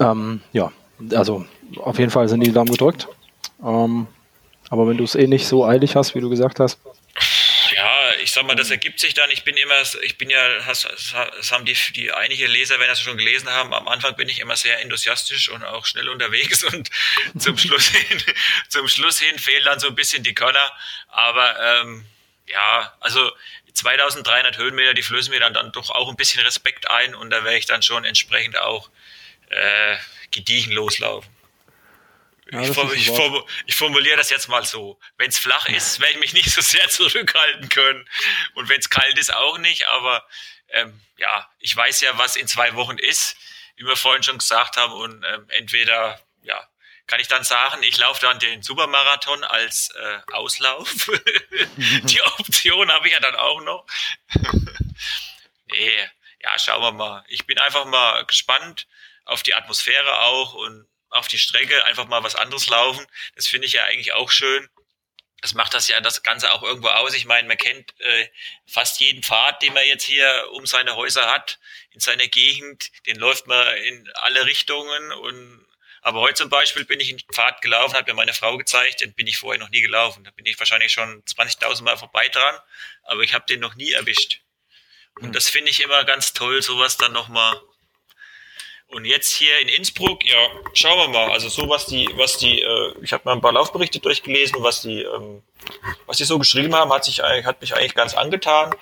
Ähm, 0.00 0.40
ja, 0.54 0.72
also 1.12 1.44
auf 1.76 1.98
jeden 1.98 2.10
Fall 2.10 2.26
sind 2.30 2.40
die 2.40 2.52
Daumen 2.52 2.70
gedrückt. 2.70 3.06
Ähm, 3.62 4.06
aber 4.70 4.88
wenn 4.88 4.96
du 4.96 5.04
es 5.04 5.14
eh 5.14 5.26
nicht 5.26 5.46
so 5.46 5.66
eilig 5.66 5.94
hast, 5.94 6.14
wie 6.14 6.20
du 6.20 6.30
gesagt 6.30 6.58
hast, 6.58 6.80
ich 8.22 8.32
sag 8.32 8.44
mal, 8.44 8.56
das 8.56 8.70
ergibt 8.70 8.98
sich 8.98 9.14
dann. 9.14 9.30
Ich 9.30 9.44
bin 9.44 9.56
immer, 9.56 9.82
ich 10.02 10.18
bin 10.18 10.30
ja, 10.30 10.58
das, 10.64 10.88
das 11.12 11.52
haben 11.52 11.64
die, 11.64 11.76
die 11.94 12.12
einige 12.12 12.46
Leser, 12.46 12.80
wenn 12.80 12.88
das 12.88 13.00
schon 13.00 13.16
gelesen 13.18 13.48
haben, 13.50 13.74
am 13.74 13.88
Anfang 13.88 14.16
bin 14.16 14.28
ich 14.28 14.40
immer 14.40 14.56
sehr 14.56 14.80
enthusiastisch 14.80 15.48
und 15.48 15.64
auch 15.64 15.86
schnell 15.86 16.08
unterwegs 16.08 16.64
und 16.64 16.90
zum 17.38 17.58
Schluss 17.58 17.88
hin, 17.88 18.22
zum 18.68 18.88
Schluss 18.88 19.20
hin 19.20 19.38
fehlen 19.38 19.64
dann 19.64 19.80
so 19.80 19.88
ein 19.88 19.94
bisschen 19.94 20.22
die 20.22 20.34
Körner. 20.34 20.72
Aber 21.08 21.80
ähm, 21.80 22.06
ja, 22.46 22.96
also 23.00 23.30
2300 23.72 24.56
Höhenmeter, 24.56 24.94
die 24.94 25.02
flößen 25.02 25.32
mir 25.32 25.40
dann, 25.40 25.54
dann 25.54 25.72
doch 25.72 25.90
auch 25.90 26.08
ein 26.08 26.16
bisschen 26.16 26.42
Respekt 26.42 26.90
ein 26.90 27.14
und 27.14 27.30
da 27.30 27.44
werde 27.44 27.58
ich 27.58 27.66
dann 27.66 27.82
schon 27.82 28.04
entsprechend 28.04 28.58
auch 28.58 28.90
äh, 29.50 29.96
gediegen 30.30 30.72
loslaufen. 30.72 31.37
Ja, 32.50 32.62
ich, 32.62 32.72
form, 32.72 32.92
ich, 32.92 33.06
form, 33.06 33.44
ich, 33.66 33.74
formuliere 33.74 34.16
das 34.16 34.30
jetzt 34.30 34.48
mal 34.48 34.64
so. 34.64 34.98
Wenn 35.18 35.28
es 35.28 35.38
flach 35.38 35.66
ist, 35.68 36.00
werde 36.00 36.14
ich 36.14 36.20
mich 36.20 36.32
nicht 36.32 36.50
so 36.50 36.60
sehr 36.60 36.88
zurückhalten 36.88 37.68
können. 37.68 38.08
Und 38.54 38.68
wenn 38.68 38.80
es 38.80 38.88
kalt 38.88 39.18
ist, 39.18 39.34
auch 39.34 39.58
nicht. 39.58 39.86
Aber 39.88 40.26
ähm, 40.68 41.00
ja, 41.16 41.50
ich 41.58 41.76
weiß 41.76 42.00
ja, 42.00 42.16
was 42.16 42.36
in 42.36 42.48
zwei 42.48 42.74
Wochen 42.74 42.98
ist, 42.98 43.36
wie 43.76 43.84
wir 43.84 43.96
vorhin 43.96 44.22
schon 44.22 44.38
gesagt 44.38 44.76
haben. 44.76 44.92
Und 44.94 45.24
ähm, 45.24 45.46
entweder, 45.50 46.20
ja, 46.42 46.66
kann 47.06 47.20
ich 47.20 47.28
dann 47.28 47.44
sagen, 47.44 47.82
ich 47.82 47.98
laufe 47.98 48.20
dann 48.20 48.38
den 48.38 48.62
Supermarathon 48.62 49.44
als 49.44 49.90
äh, 49.90 50.20
Auslauf. 50.32 50.88
Die 51.76 52.22
Option 52.22 52.90
habe 52.90 53.08
ich 53.08 53.12
ja 53.12 53.20
dann 53.20 53.36
auch 53.36 53.60
noch. 53.62 53.86
nee, 55.66 56.08
ja, 56.40 56.58
schauen 56.58 56.82
wir 56.82 56.92
mal. 56.92 57.24
Ich 57.28 57.46
bin 57.46 57.58
einfach 57.58 57.84
mal 57.84 58.24
gespannt 58.26 58.86
auf 59.24 59.42
die 59.42 59.54
Atmosphäre 59.54 60.20
auch 60.20 60.54
und 60.54 60.86
auf 61.10 61.28
die 61.28 61.38
Strecke 61.38 61.84
einfach 61.84 62.06
mal 62.06 62.22
was 62.22 62.34
anderes 62.34 62.68
laufen. 62.68 63.06
Das 63.34 63.46
finde 63.46 63.66
ich 63.66 63.72
ja 63.72 63.84
eigentlich 63.84 64.12
auch 64.12 64.30
schön. 64.30 64.68
Das 65.40 65.54
macht 65.54 65.72
das 65.74 65.86
ja 65.86 66.00
das 66.00 66.22
Ganze 66.22 66.52
auch 66.52 66.62
irgendwo 66.62 66.88
aus. 66.88 67.14
Ich 67.14 67.24
meine, 67.24 67.46
man 67.46 67.56
kennt 67.56 67.94
äh, 68.00 68.28
fast 68.66 68.98
jeden 69.00 69.22
Pfad, 69.22 69.62
den 69.62 69.72
man 69.72 69.86
jetzt 69.86 70.04
hier 70.04 70.48
um 70.52 70.66
seine 70.66 70.96
Häuser 70.96 71.30
hat, 71.30 71.60
in 71.92 72.00
seiner 72.00 72.26
Gegend. 72.26 72.90
Den 73.06 73.16
läuft 73.16 73.46
man 73.46 73.76
in 73.76 74.10
alle 74.14 74.46
Richtungen. 74.46 75.12
Und 75.12 75.66
aber 76.02 76.20
heute 76.20 76.34
zum 76.34 76.50
Beispiel 76.50 76.84
bin 76.84 76.98
ich 76.98 77.10
in 77.10 77.18
den 77.18 77.28
Pfad 77.32 77.62
gelaufen, 77.62 77.94
hat 77.94 78.06
mir 78.06 78.14
meine 78.14 78.34
Frau 78.34 78.56
gezeigt, 78.56 79.00
den 79.00 79.14
bin 79.14 79.26
ich 79.26 79.38
vorher 79.38 79.60
noch 79.60 79.70
nie 79.70 79.80
gelaufen. 79.80 80.24
Da 80.24 80.30
bin 80.32 80.46
ich 80.46 80.58
wahrscheinlich 80.58 80.92
schon 80.92 81.22
20.000 81.24 81.82
Mal 81.82 81.96
vorbei 81.96 82.28
dran, 82.28 82.58
aber 83.02 83.22
ich 83.22 83.34
habe 83.34 83.46
den 83.46 83.60
noch 83.60 83.76
nie 83.76 83.92
erwischt. 83.92 84.40
Und 85.16 85.26
hm. 85.26 85.32
das 85.32 85.48
finde 85.48 85.70
ich 85.70 85.82
immer 85.82 86.04
ganz 86.04 86.32
toll, 86.32 86.62
sowas 86.62 86.96
dann 86.96 87.12
nochmal 87.12 87.60
und 88.90 89.04
jetzt 89.04 89.30
hier 89.30 89.60
in 89.60 89.68
Innsbruck, 89.68 90.24
ja, 90.24 90.36
schauen 90.72 90.98
wir 90.98 91.08
mal. 91.08 91.30
Also 91.30 91.48
so 91.48 91.68
was 91.68 91.86
die, 91.86 92.08
was 92.16 92.38
die, 92.38 92.62
äh, 92.62 92.94
ich 93.02 93.12
habe 93.12 93.22
mal 93.24 93.32
ein 93.32 93.40
paar 93.40 93.52
Laufberichte 93.52 94.00
durchgelesen, 94.00 94.62
was 94.62 94.82
die, 94.82 95.02
ähm, 95.02 95.42
was 96.06 96.16
die 96.16 96.24
so 96.24 96.38
geschrieben 96.38 96.74
haben, 96.74 96.92
hat 96.92 97.04
sich 97.04 97.20
hat 97.20 97.60
mich 97.60 97.74
eigentlich 97.74 97.94
ganz 97.94 98.14
angetan, 98.14 98.74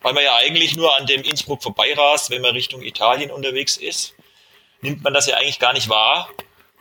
weil 0.00 0.14
man 0.14 0.24
ja 0.24 0.34
eigentlich 0.36 0.76
nur 0.76 0.96
an 0.96 1.06
dem 1.06 1.22
Innsbruck 1.22 1.62
vorbeirast, 1.62 2.30
wenn 2.30 2.42
man 2.42 2.52
Richtung 2.52 2.82
Italien 2.82 3.30
unterwegs 3.30 3.76
ist, 3.76 4.14
nimmt 4.80 5.02
man 5.04 5.12
das 5.12 5.26
ja 5.26 5.36
eigentlich 5.36 5.58
gar 5.58 5.74
nicht 5.74 5.88
wahr. 5.88 6.30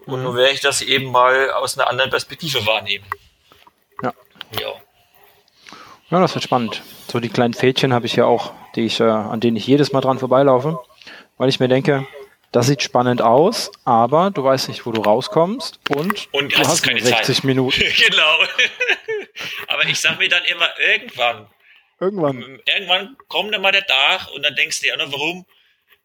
Und 0.05 0.19
mhm. 0.19 0.23
nun 0.23 0.36
werde 0.38 0.53
ich 0.53 0.62
das 0.62 0.81
eben 0.81 1.12
mal 1.12 1.51
aus 1.51 1.77
einer 1.77 1.89
anderen 1.89 2.10
Perspektive 2.10 2.65
wahrnehmen. 2.65 3.05
Ja. 4.01 4.13
Ja. 4.60 4.73
Ja, 6.10 6.19
das 6.19 6.34
wird 6.34 6.43
spannend. 6.43 6.81
So 7.07 7.19
die 7.19 7.29
kleinen 7.29 7.53
Fädchen 7.53 7.93
habe 7.93 8.05
ich 8.05 8.15
ja 8.15 8.25
auch, 8.25 8.53
die 8.75 8.86
ich, 8.86 8.99
äh, 8.99 9.03
an 9.03 9.39
denen 9.39 9.57
ich 9.57 9.67
jedes 9.67 9.91
Mal 9.91 10.01
dran 10.01 10.19
vorbeilaufe, 10.19 10.79
weil 11.38 11.49
ich 11.49 11.60
mir 11.60 11.67
denke, 11.67 12.07
das 12.52 12.68
sieht 12.68 12.82
spannend 12.82 13.22
aus, 13.22 13.72
aber 13.86 14.30
du 14.32 14.44
weißt 14.44 14.68
nicht, 14.68 14.86
wo 14.86 14.92
du 14.92 15.02
rauskommst 15.02 15.80
und, 15.90 16.28
und 16.34 16.54
du 16.54 16.58
hast 16.58 16.84
keine 16.84 17.02
60 17.02 17.38
Zeit. 17.38 17.44
Minuten. 17.46 17.80
genau. 18.10 18.38
aber 19.68 19.86
ich 19.86 20.00
sag 20.00 20.20
mir 20.20 20.30
dann 20.30 20.44
immer, 20.46 20.68
irgendwann. 20.80 21.48
Irgendwann. 22.00 22.60
Irgendwann 22.66 23.16
kommt 23.28 23.54
dann 23.54 23.62
mal 23.62 23.72
der 23.72 23.86
Tag 23.86 24.28
und 24.36 24.44
dann 24.44 24.56
denkst 24.56 24.82
du 24.82 24.88
dir, 24.88 24.98
warum 25.12 25.46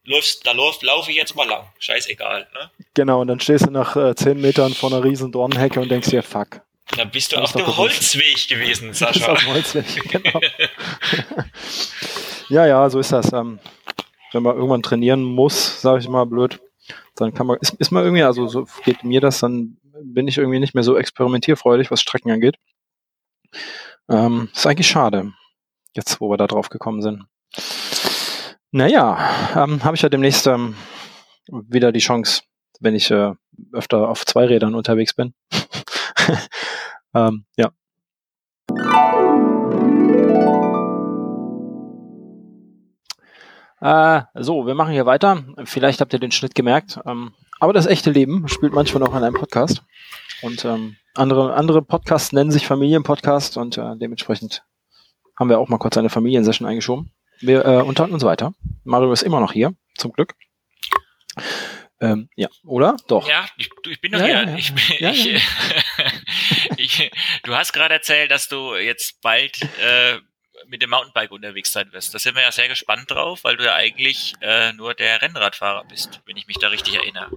läufst, 0.05 0.45
da 0.47 0.53
lauf, 0.53 0.81
laufe 0.81 1.11
ich 1.11 1.17
jetzt 1.17 1.35
mal 1.35 1.47
lang. 1.47 1.67
Scheißegal. 1.79 2.47
Ne? 2.53 2.71
Genau, 2.93 3.21
und 3.21 3.27
dann 3.27 3.39
stehst 3.39 3.65
du 3.65 3.71
nach 3.71 3.95
äh, 3.95 4.15
10 4.15 4.39
Metern 4.39 4.73
vor 4.73 4.91
einer 4.91 5.03
riesen 5.03 5.31
Dornenhecke 5.31 5.81
und 5.81 5.89
denkst 5.89 6.09
dir, 6.09 6.23
fuck. 6.23 6.61
Da 6.95 7.03
bist 7.03 7.33
du 7.33 7.37
auf 7.41 7.51
dem 7.51 7.75
Holzweg 7.75 8.47
gewesen, 8.47 8.93
Sascha. 8.93 9.33
auf 9.33 9.39
dem 9.39 9.49
Holzweg, 9.49 9.85
genau. 10.09 10.39
ja, 12.49 12.65
ja, 12.65 12.89
so 12.89 12.99
ist 12.99 13.11
das. 13.11 13.33
Ähm, 13.33 13.59
wenn 14.37 14.43
man 14.43 14.55
irgendwann 14.55 14.83
trainieren 14.83 15.23
muss, 15.23 15.81
sage 15.81 15.99
ich 15.99 16.07
mal 16.07 16.25
blöd, 16.25 16.59
dann 17.15 17.33
kann 17.33 17.47
man, 17.47 17.57
ist, 17.59 17.73
ist 17.73 17.91
man 17.91 18.03
irgendwie, 18.03 18.21
also 18.21 18.47
so 18.47 18.67
geht 18.85 19.03
mir 19.03 19.19
das, 19.19 19.39
dann 19.39 19.77
bin 20.03 20.27
ich 20.27 20.37
irgendwie 20.37 20.59
nicht 20.59 20.75
mehr 20.75 20.83
so 20.83 20.95
experimentierfreudig, 20.95 21.89
was 21.89 22.01
Strecken 22.01 22.29
angeht. 22.29 22.57
Ähm, 24.07 24.49
ist 24.53 24.67
eigentlich 24.67 24.87
schade, 24.87 25.33
jetzt 25.93 26.21
wo 26.21 26.29
wir 26.29 26.37
da 26.37 26.45
drauf 26.45 26.69
gekommen 26.69 27.01
sind. 27.01 27.23
Naja, 28.71 29.17
ähm, 29.55 29.83
habe 29.83 29.95
ich 29.95 30.03
ja 30.03 30.09
demnächst 30.09 30.45
ähm, 30.45 30.75
wieder 31.47 31.91
die 31.91 31.99
Chance, 31.99 32.43
wenn 32.79 32.93
ich 32.93 33.09
äh, 33.09 33.33
öfter 33.73 34.07
auf 34.07 34.23
zwei 34.23 34.45
Rädern 34.45 34.75
unterwegs 34.75 35.15
bin. 35.15 35.33
ähm, 37.15 37.45
ja, 37.57 37.71
Äh, 43.79 44.21
so, 44.33 44.65
wir 44.65 44.75
machen 44.75 44.93
hier 44.93 45.05
weiter. 45.05 45.43
Vielleicht 45.65 46.01
habt 46.01 46.13
ihr 46.13 46.19
den 46.19 46.31
Schnitt 46.31 46.55
gemerkt. 46.55 46.99
Ähm, 47.05 47.33
aber 47.59 47.73
das 47.73 47.85
echte 47.85 48.11
Leben 48.11 48.47
spielt 48.47 48.73
manchmal 48.73 49.03
auch 49.03 49.13
an 49.13 49.23
einem 49.23 49.35
Podcast. 49.35 49.83
Und 50.41 50.65
ähm, 50.65 50.97
andere, 51.15 51.53
andere 51.53 51.81
Podcasts 51.81 52.31
nennen 52.31 52.51
sich 52.51 52.67
Familienpodcast 52.67 53.57
und 53.57 53.77
äh, 53.77 53.95
dementsprechend 53.97 54.63
haben 55.37 55.49
wir 55.49 55.59
auch 55.59 55.69
mal 55.69 55.77
kurz 55.77 55.97
eine 55.97 56.09
Familiensession 56.09 56.67
eingeschoben. 56.67 57.11
Wir 57.39 57.65
äh, 57.65 57.81
unterhalten 57.81 58.13
uns 58.13 58.23
weiter. 58.23 58.53
Mario 58.83 59.11
ist 59.11 59.23
immer 59.23 59.39
noch 59.39 59.51
hier, 59.51 59.73
zum 59.95 60.11
Glück. 60.11 60.33
Ähm, 61.99 62.29
ja, 62.35 62.47
oder? 62.63 62.95
Doch. 63.07 63.27
Ja, 63.27 63.47
ich, 63.57 63.69
ich 63.87 64.01
bin 64.01 64.11
noch 64.11 64.19
ja, 64.19 64.25
hier. 64.25 64.35
Ja, 64.35 64.49
ja. 64.49 64.57
Ich, 64.57 64.73
ich, 64.99 65.43
ich, 66.77 67.11
du 67.43 67.55
hast 67.55 67.73
gerade 67.73 67.95
erzählt, 67.95 68.29
dass 68.29 68.47
du 68.47 68.75
jetzt 68.75 69.21
bald 69.21 69.61
äh, 69.61 70.19
mit 70.67 70.81
dem 70.81 70.89
Mountainbike 70.89 71.31
unterwegs 71.31 71.71
sein 71.71 71.91
wirst. 71.91 72.13
Da 72.13 72.19
sind 72.19 72.35
wir 72.35 72.43
ja 72.43 72.51
sehr 72.51 72.67
gespannt 72.67 73.09
drauf, 73.09 73.43
weil 73.43 73.57
du 73.57 73.65
ja 73.65 73.75
eigentlich 73.75 74.33
äh, 74.41 74.73
nur 74.73 74.93
der 74.93 75.21
Rennradfahrer 75.21 75.85
bist, 75.85 76.21
wenn 76.25 76.37
ich 76.37 76.47
mich 76.47 76.57
da 76.57 76.67
richtig 76.67 76.95
erinnere. 76.95 77.29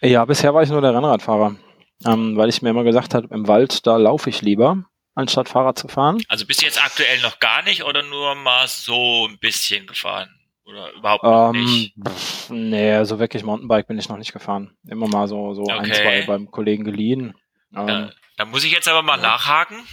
Ja, 0.00 0.24
bisher 0.24 0.54
war 0.54 0.62
ich 0.62 0.70
nur 0.70 0.80
der 0.80 0.94
Rennradfahrer, 0.94 1.56
ähm, 2.04 2.36
weil 2.36 2.48
ich 2.48 2.62
mir 2.62 2.70
immer 2.70 2.84
gesagt 2.84 3.14
habe, 3.14 3.28
im 3.30 3.46
Wald, 3.46 3.86
da 3.86 3.96
laufe 3.96 4.30
ich 4.30 4.42
lieber, 4.42 4.84
anstatt 5.14 5.48
Fahrrad 5.48 5.78
zu 5.78 5.88
fahren. 5.88 6.22
Also 6.28 6.46
bist 6.46 6.62
du 6.62 6.66
jetzt 6.66 6.84
aktuell 6.84 7.20
noch 7.20 7.38
gar 7.38 7.62
nicht 7.62 7.84
oder 7.84 8.02
nur 8.02 8.34
mal 8.34 8.66
so 8.68 9.26
ein 9.28 9.38
bisschen 9.38 9.86
gefahren? 9.86 10.30
Oder 10.64 10.92
überhaupt 10.92 11.24
noch 11.24 11.52
ähm, 11.52 11.64
nicht? 11.64 11.94
Pff, 12.06 12.50
nee, 12.50 13.04
so 13.04 13.18
wirklich 13.18 13.42
Mountainbike 13.42 13.86
bin 13.88 13.98
ich 13.98 14.08
noch 14.08 14.16
nicht 14.16 14.32
gefahren. 14.32 14.76
Immer 14.88 15.08
mal 15.08 15.26
so, 15.26 15.54
so 15.54 15.62
okay. 15.62 15.72
ein, 15.72 15.92
zwei 15.92 16.22
beim 16.26 16.50
Kollegen 16.50 16.84
geliehen. 16.84 17.34
Ähm, 17.74 17.86
da, 17.86 18.10
da, 18.36 18.44
muss 18.44 18.64
ich 18.64 18.72
jetzt 18.72 18.88
aber 18.88 19.02
mal 19.02 19.16
ja. 19.16 19.22
nachhaken. 19.22 19.84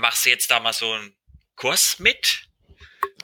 Machst 0.00 0.24
du 0.24 0.30
jetzt 0.30 0.50
da 0.50 0.60
mal 0.60 0.72
so 0.72 0.92
einen 0.92 1.14
Kurs 1.56 1.98
mit? 1.98 2.46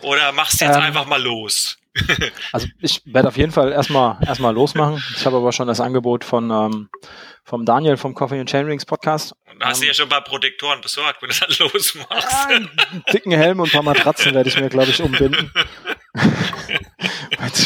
Oder 0.03 0.33
machst 0.33 0.61
du 0.61 0.65
jetzt 0.65 0.77
ähm, 0.77 0.83
einfach 0.83 1.07
mal 1.07 1.23
los? 1.23 1.79
also 2.53 2.67
ich 2.81 3.03
werde 3.05 3.29
auf 3.29 3.37
jeden 3.37 3.53
Fall 3.53 3.71
erstmal 3.73 4.17
erstmal 4.27 4.55
losmachen. 4.55 5.03
Ich 5.17 5.27
habe 5.27 5.37
aber 5.37 5.53
schon 5.53 5.69
das 5.69 5.81
Angebot 5.81 6.25
von 6.25 6.51
ähm, 6.51 6.88
vom 7.45 7.65
Daniel 7.65 7.97
vom 7.97 8.15
Coffee 8.15 8.41
and 8.41 8.49
Chainrings 8.49 8.85
Podcast. 8.85 9.35
Da 9.59 9.69
hast 9.69 9.83
du 9.83 9.87
ja 9.87 9.95
schon 9.95 10.07
ein 10.07 10.11
paar 10.11 10.25
Protektoren 10.25 10.81
besorgt, 10.81 11.23
wenn 11.23 11.31
du 11.31 11.37
das 11.47 11.59
losmachst. 11.73 12.29
Ja, 12.31 12.47
einen 12.49 12.71
dicken 13.12 13.33
Helm 13.33 13.61
und 13.61 13.69
ein 13.69 13.73
paar 13.73 13.83
Matratzen 13.83 14.35
werde 14.35 14.49
ich 14.49 14.59
mir, 14.59 14.69
glaube 14.69 14.91
ich, 14.91 15.03
umbinden. 15.03 15.53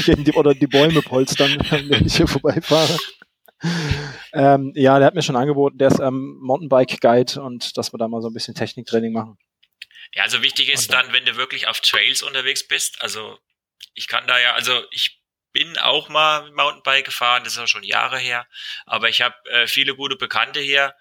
die, 0.07 0.33
oder 0.33 0.55
die 0.55 0.67
Bäume 0.67 1.03
polstern, 1.03 1.57
wenn 1.71 2.07
ich 2.07 2.17
hier 2.17 2.27
vorbeifahre. 2.27 2.97
Ähm, 4.33 4.73
ja, 4.75 4.99
der 4.99 5.07
hat 5.07 5.15
mir 5.15 5.23
schon 5.23 5.37
angeboten, 5.37 5.79
der 5.79 5.89
ist 5.89 5.99
ähm, 5.99 6.39
Mountainbike 6.41 7.01
Guide 7.01 7.41
und 7.41 7.77
dass 7.77 7.93
wir 7.93 7.99
da 7.99 8.09
mal 8.09 8.21
so 8.21 8.29
ein 8.29 8.35
bisschen 8.35 8.55
Techniktraining 8.55 9.13
machen. 9.13 9.39
Ja, 10.15 10.25
also 10.25 10.43
wichtig 10.43 10.69
ist 10.69 10.93
dann, 10.93 11.13
wenn 11.13 11.25
du 11.25 11.37
wirklich 11.37 11.69
auf 11.69 11.81
Trails 11.81 12.23
unterwegs 12.23 12.67
bist, 12.67 13.01
also 13.03 13.39
ich 13.95 14.09
kann 14.09 14.27
da 14.27 14.39
ja, 14.39 14.53
also 14.55 14.83
ich 14.91 15.21
bin 15.53 15.79
auch 15.79 16.09
mal 16.11 16.51
Mountainbike 16.53 17.07
gefahren, 17.07 17.45
das 17.45 17.55
ist 17.55 17.59
auch 17.59 17.67
schon 17.67 17.83
Jahre 17.83 18.19
her, 18.19 18.47
aber 18.85 19.09
ich 19.09 19.23
habe 19.23 19.35
äh, 19.51 19.67
viele 19.67 19.97
gute 19.97 20.17
Bekannte 20.17 20.61
hier, 20.61 20.95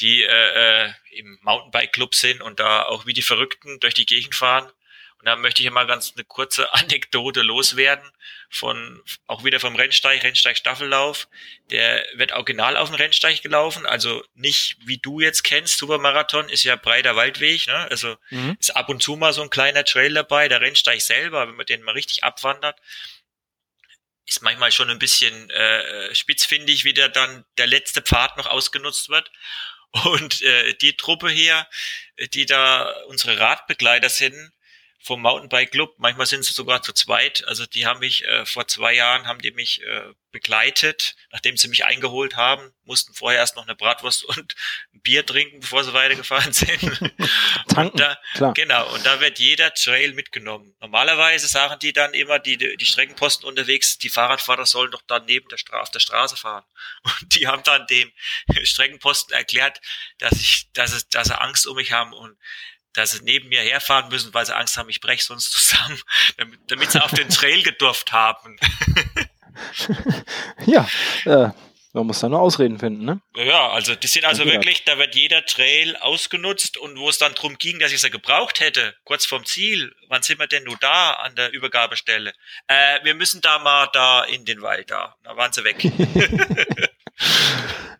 die 0.00 0.22
äh, 0.22 0.84
äh, 0.84 0.92
im 1.16 1.38
Mountainbike-Club 1.42 2.14
sind 2.14 2.40
und 2.40 2.60
da 2.60 2.84
auch 2.84 3.06
wie 3.06 3.12
die 3.12 3.22
Verrückten 3.22 3.80
durch 3.80 3.94
die 3.94 4.06
Gegend 4.06 4.34
fahren. 4.34 4.70
Und 5.18 5.26
da 5.26 5.34
möchte 5.34 5.62
ich 5.62 5.70
mal 5.70 5.86
ganz 5.86 6.12
eine 6.14 6.24
kurze 6.24 6.72
Anekdote 6.74 7.42
loswerden 7.42 8.08
von, 8.50 9.02
auch 9.26 9.44
wieder 9.44 9.58
vom 9.60 9.74
Rennsteig, 9.74 10.22
Rennsteig 10.22 10.56
Staffellauf. 10.56 11.28
Der 11.70 12.04
wird 12.14 12.32
original 12.32 12.76
auf 12.76 12.88
dem 12.88 12.94
Rennsteig 12.94 13.42
gelaufen, 13.42 13.84
also 13.84 14.24
nicht 14.34 14.76
wie 14.86 14.98
du 14.98 15.20
jetzt 15.20 15.42
kennst. 15.42 15.78
Supermarathon 15.78 16.48
ist 16.48 16.62
ja 16.62 16.76
breiter 16.76 17.16
Waldweg, 17.16 17.66
ne? 17.66 17.88
Also 17.90 18.16
mhm. 18.30 18.56
ist 18.60 18.76
ab 18.76 18.88
und 18.88 19.02
zu 19.02 19.16
mal 19.16 19.32
so 19.32 19.42
ein 19.42 19.50
kleiner 19.50 19.84
Trail 19.84 20.14
dabei. 20.14 20.48
Der 20.48 20.60
Rennsteig 20.60 21.00
selber, 21.00 21.48
wenn 21.48 21.56
man 21.56 21.66
den 21.66 21.82
mal 21.82 21.92
richtig 21.92 22.22
abwandert, 22.22 22.78
ist 24.26 24.42
manchmal 24.42 24.70
schon 24.70 24.90
ein 24.90 24.98
bisschen 24.98 25.50
äh, 25.50 26.14
spitzfindig, 26.14 26.84
wie 26.84 26.94
der 26.94 27.08
dann 27.08 27.44
der 27.56 27.66
letzte 27.66 28.02
Pfad 28.02 28.36
noch 28.36 28.46
ausgenutzt 28.46 29.08
wird. 29.08 29.30
Und 30.04 30.42
äh, 30.42 30.74
die 30.74 30.96
Truppe 30.96 31.30
hier, 31.30 31.66
die 32.34 32.44
da 32.44 32.92
unsere 33.06 33.38
Radbegleiter 33.38 34.10
sind, 34.10 34.52
vom 35.00 35.22
Mountainbike 35.22 35.70
Club. 35.70 35.94
Manchmal 35.98 36.26
sind 36.26 36.44
sie 36.44 36.52
sogar 36.52 36.82
zu 36.82 36.92
zweit. 36.92 37.46
Also 37.46 37.66
die 37.66 37.86
haben 37.86 38.00
mich 38.00 38.24
äh, 38.24 38.44
vor 38.44 38.66
zwei 38.66 38.94
Jahren 38.94 39.26
haben 39.26 39.40
die 39.40 39.52
mich 39.52 39.82
äh, 39.82 40.12
begleitet, 40.30 41.16
nachdem 41.30 41.56
sie 41.56 41.68
mich 41.68 41.84
eingeholt 41.86 42.36
haben, 42.36 42.72
mussten 42.84 43.14
vorher 43.14 43.40
erst 43.40 43.56
noch 43.56 43.64
eine 43.66 43.74
Bratwurst 43.74 44.24
und 44.36 44.54
ein 44.92 45.00
Bier 45.00 45.24
trinken, 45.24 45.60
bevor 45.60 45.84
sie 45.84 45.94
weitergefahren 45.94 46.52
sind. 46.52 46.80
Tanken, 47.68 47.96
da, 47.96 48.18
klar. 48.34 48.54
Genau. 48.54 48.92
Und 48.92 49.06
da 49.06 49.20
wird 49.20 49.38
jeder 49.38 49.72
Trail 49.72 50.12
mitgenommen. 50.12 50.74
Normalerweise 50.80 51.46
sagen 51.46 51.78
die 51.80 51.92
dann 51.92 52.12
immer, 52.12 52.38
die, 52.38 52.56
die 52.58 52.86
Streckenposten 52.86 53.48
unterwegs, 53.48 53.98
die 53.98 54.10
Fahrradfahrer 54.10 54.66
sollen 54.66 54.90
doch 54.90 55.02
dann 55.06 55.24
neben 55.26 55.48
der, 55.48 55.58
Stra 55.58 55.80
auf 55.80 55.90
der 55.90 56.00
Straße 56.00 56.36
fahren. 56.36 56.64
Und 57.04 57.34
die 57.34 57.46
haben 57.46 57.62
dann 57.62 57.86
dem 57.86 58.12
Streckenposten 58.62 59.34
erklärt, 59.34 59.80
dass 60.18 60.32
ich, 60.32 60.70
dass 60.72 60.92
es, 60.92 61.08
dass 61.08 61.28
sie 61.28 61.40
Angst 61.40 61.66
um 61.66 61.76
mich 61.76 61.92
haben 61.92 62.12
und 62.12 62.36
dass 62.98 63.12
sie 63.12 63.22
neben 63.22 63.48
mir 63.48 63.62
herfahren 63.62 64.08
müssen, 64.10 64.34
weil 64.34 64.44
sie 64.44 64.54
Angst 64.54 64.76
haben, 64.76 64.88
ich 64.88 65.00
breche 65.00 65.22
sonst 65.22 65.50
zusammen, 65.50 66.00
damit, 66.36 66.60
damit 66.66 66.90
sie 66.90 67.02
auf 67.02 67.12
den 67.12 67.28
Trail 67.28 67.62
gedurft 67.62 68.12
haben. 68.12 68.58
ja, 70.66 70.86
äh, 71.24 71.50
man 71.94 72.06
muss 72.06 72.20
da 72.20 72.28
nur 72.28 72.40
Ausreden 72.40 72.78
finden, 72.78 73.04
ne? 73.04 73.20
Ja, 73.34 73.70
also 73.70 73.94
die 73.94 74.06
sind 74.06 74.24
also 74.24 74.44
wirklich, 74.44 74.84
da 74.84 74.98
wird 74.98 75.14
jeder 75.14 75.44
Trail 75.46 75.96
ausgenutzt 75.96 76.76
und 76.76 76.98
wo 76.98 77.08
es 77.08 77.18
dann 77.18 77.34
drum 77.34 77.56
ging, 77.56 77.78
dass 77.78 77.92
ich 77.92 78.00
sie 78.00 78.10
gebraucht 78.10 78.60
hätte, 78.60 78.94
kurz 79.04 79.24
vorm 79.24 79.44
Ziel, 79.46 79.92
wann 80.08 80.22
sind 80.22 80.38
wir 80.38 80.46
denn 80.46 80.64
nur 80.64 80.76
da 80.76 81.14
an 81.14 81.34
der 81.34 81.52
Übergabestelle? 81.52 82.32
Äh, 82.66 83.02
wir 83.04 83.14
müssen 83.14 83.40
da 83.40 83.58
mal 83.58 83.88
da 83.92 84.22
in 84.24 84.44
den 84.44 84.60
Wald 84.60 84.90
da. 84.90 85.16
Da 85.24 85.36
waren 85.36 85.52
sie 85.52 85.64
weg. 85.64 85.82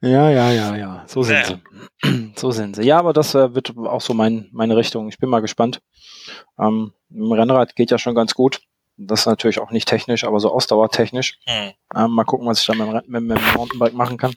ja, 0.00 0.30
ja, 0.30 0.50
ja, 0.52 0.76
ja. 0.76 1.04
So 1.06 1.22
sind 1.22 1.36
ja. 1.36 1.44
sie. 1.44 2.32
So 2.36 2.50
sind 2.52 2.76
sie. 2.76 2.82
Ja, 2.82 2.98
aber 2.98 3.12
das 3.12 3.34
äh, 3.34 3.54
wird 3.54 3.76
auch 3.76 4.00
so 4.00 4.14
mein, 4.14 4.48
meine 4.52 4.76
Richtung. 4.76 5.08
Ich 5.08 5.18
bin 5.18 5.28
mal 5.28 5.40
gespannt. 5.40 5.80
Ähm, 6.58 6.92
Im 7.10 7.32
Rennrad 7.32 7.74
geht 7.74 7.90
ja 7.90 7.98
schon 7.98 8.14
ganz 8.14 8.34
gut. 8.34 8.60
Das 8.96 9.20
ist 9.20 9.26
natürlich 9.26 9.60
auch 9.60 9.70
nicht 9.70 9.88
technisch, 9.88 10.24
aber 10.24 10.40
so 10.40 10.52
ausdauertechnisch. 10.52 11.38
Hm. 11.46 11.72
Ähm, 11.94 12.10
mal 12.10 12.24
gucken, 12.24 12.46
was 12.46 12.60
ich 12.60 12.66
da 12.66 12.74
mit, 12.74 13.08
mit, 13.08 13.22
mit, 13.22 13.38
dem 13.38 13.54
Mountainbike 13.54 13.94
machen 13.94 14.16
kann. 14.16 14.34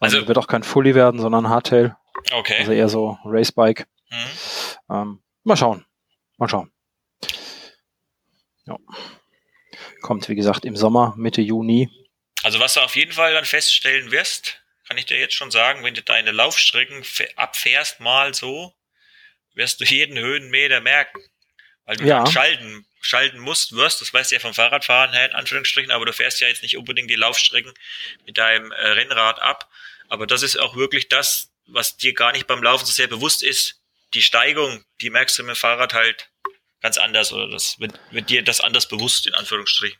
Also 0.00 0.18
ähm, 0.18 0.28
wird 0.28 0.38
auch 0.38 0.46
kein 0.46 0.62
Fully 0.62 0.94
werden, 0.94 1.20
sondern 1.20 1.48
Hardtail. 1.48 1.96
Okay. 2.32 2.58
Also 2.60 2.72
eher 2.72 2.88
so 2.88 3.18
Racebike. 3.24 3.86
Hm. 4.10 4.28
Ähm, 4.90 5.18
mal 5.42 5.56
schauen. 5.56 5.84
Mal 6.36 6.48
schauen. 6.48 6.70
Ja. 8.66 8.76
Kommt, 10.02 10.28
wie 10.28 10.36
gesagt, 10.36 10.64
im 10.64 10.76
Sommer, 10.76 11.14
Mitte 11.16 11.40
Juni. 11.40 11.90
Also 12.42 12.60
was 12.60 12.74
du 12.74 12.80
auf 12.80 12.96
jeden 12.96 13.12
Fall 13.12 13.32
dann 13.32 13.44
feststellen 13.44 14.10
wirst, 14.10 14.60
kann 14.86 14.98
ich 14.98 15.06
dir 15.06 15.18
jetzt 15.18 15.34
schon 15.34 15.50
sagen, 15.50 15.84
wenn 15.84 15.94
du 15.94 16.02
deine 16.02 16.30
Laufstrecken 16.30 17.04
abfährst 17.36 18.00
mal 18.00 18.32
so, 18.32 18.74
wirst 19.54 19.80
du 19.80 19.84
jeden 19.84 20.18
Höhenmeter 20.18 20.80
merken. 20.80 21.22
Weil 21.84 21.96
du 21.96 22.04
ja. 22.04 22.26
schalten, 22.26 22.86
schalten 23.00 23.38
musst, 23.38 23.72
wirst, 23.72 24.00
das 24.00 24.12
weißt 24.12 24.30
du 24.30 24.36
ja 24.36 24.40
vom 24.40 24.54
Fahrradfahren 24.54 25.12
her 25.12 25.26
in 25.26 25.34
Anführungsstrichen, 25.34 25.90
aber 25.90 26.06
du 26.06 26.12
fährst 26.12 26.40
ja 26.40 26.48
jetzt 26.48 26.62
nicht 26.62 26.76
unbedingt 26.76 27.10
die 27.10 27.16
Laufstrecken 27.16 27.72
mit 28.24 28.38
deinem 28.38 28.72
äh, 28.72 28.88
Rennrad 28.88 29.40
ab. 29.40 29.70
Aber 30.08 30.26
das 30.26 30.42
ist 30.42 30.58
auch 30.58 30.76
wirklich 30.76 31.08
das, 31.08 31.50
was 31.66 31.96
dir 31.96 32.14
gar 32.14 32.32
nicht 32.32 32.46
beim 32.46 32.62
Laufen 32.62 32.86
so 32.86 32.92
sehr 32.92 33.08
bewusst 33.08 33.42
ist. 33.42 33.80
Die 34.14 34.22
Steigung, 34.22 34.84
die 35.00 35.10
merkst 35.10 35.38
du 35.38 35.42
mit 35.42 35.56
dem 35.56 35.58
Fahrrad 35.58 35.92
halt 35.92 36.30
ganz 36.80 36.96
anders 36.96 37.32
oder 37.32 37.48
das 37.48 37.78
wird, 37.78 37.98
wird 38.10 38.30
dir 38.30 38.42
das 38.42 38.60
anders 38.60 38.88
bewusst 38.88 39.26
in 39.26 39.34
Anführungsstrichen. 39.34 39.98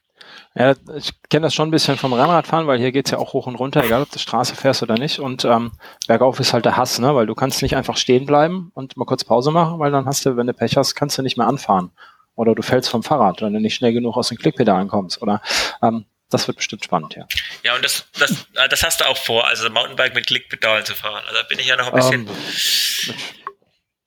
Ja, 0.54 0.74
ich 0.96 1.12
kenne 1.28 1.46
das 1.46 1.54
schon 1.54 1.68
ein 1.68 1.70
bisschen 1.70 1.96
vom 1.96 2.12
Rennradfahren, 2.12 2.66
weil 2.66 2.78
hier 2.78 2.92
geht's 2.92 3.10
ja 3.10 3.18
auch 3.18 3.32
hoch 3.32 3.46
und 3.46 3.54
runter, 3.56 3.84
egal 3.84 4.02
ob 4.02 4.10
du 4.10 4.18
Straße 4.18 4.56
fährst 4.56 4.82
oder 4.82 4.94
nicht. 4.94 5.20
Und 5.20 5.44
ähm, 5.44 5.72
bergauf 6.06 6.40
ist 6.40 6.52
halt 6.52 6.64
der 6.64 6.76
Hass, 6.76 6.98
ne? 6.98 7.14
weil 7.14 7.26
du 7.26 7.34
kannst 7.34 7.62
nicht 7.62 7.76
einfach 7.76 7.96
stehen 7.96 8.26
bleiben 8.26 8.70
und 8.74 8.96
mal 8.96 9.04
kurz 9.04 9.24
Pause 9.24 9.50
machen, 9.50 9.78
weil 9.78 9.90
dann 9.90 10.06
hast 10.06 10.26
du, 10.26 10.36
wenn 10.36 10.46
du 10.46 10.54
Pech 10.54 10.76
hast, 10.76 10.94
kannst 10.94 11.18
du 11.18 11.22
nicht 11.22 11.36
mehr 11.36 11.46
anfahren. 11.46 11.92
Oder 12.34 12.54
du 12.54 12.62
fällst 12.62 12.88
vom 12.88 13.02
Fahrrad, 13.02 13.42
wenn 13.42 13.52
du 13.52 13.60
nicht 13.60 13.74
schnell 13.74 13.92
genug 13.92 14.16
aus 14.16 14.28
den 14.28 14.38
Klickpedalen 14.38 14.88
kommst. 14.88 15.20
Oder 15.22 15.42
ähm, 15.82 16.06
das 16.30 16.46
wird 16.46 16.58
bestimmt 16.58 16.84
spannend, 16.84 17.14
ja. 17.16 17.26
Ja, 17.64 17.74
und 17.74 17.84
das, 17.84 18.06
das, 18.18 18.46
äh, 18.54 18.68
das 18.68 18.82
hast 18.82 19.00
du 19.00 19.06
auch 19.06 19.16
vor, 19.16 19.46
also 19.46 19.68
Mountainbike 19.70 20.14
mit 20.14 20.26
Klickpedalen 20.26 20.84
zu 20.84 20.94
fahren. 20.94 21.22
Also 21.26 21.40
da 21.40 21.48
bin 21.48 21.58
ich 21.58 21.66
ja 21.66 21.76
noch 21.76 21.88
ein 21.88 21.94
bisschen. 21.94 22.28
Ähm, 22.28 23.14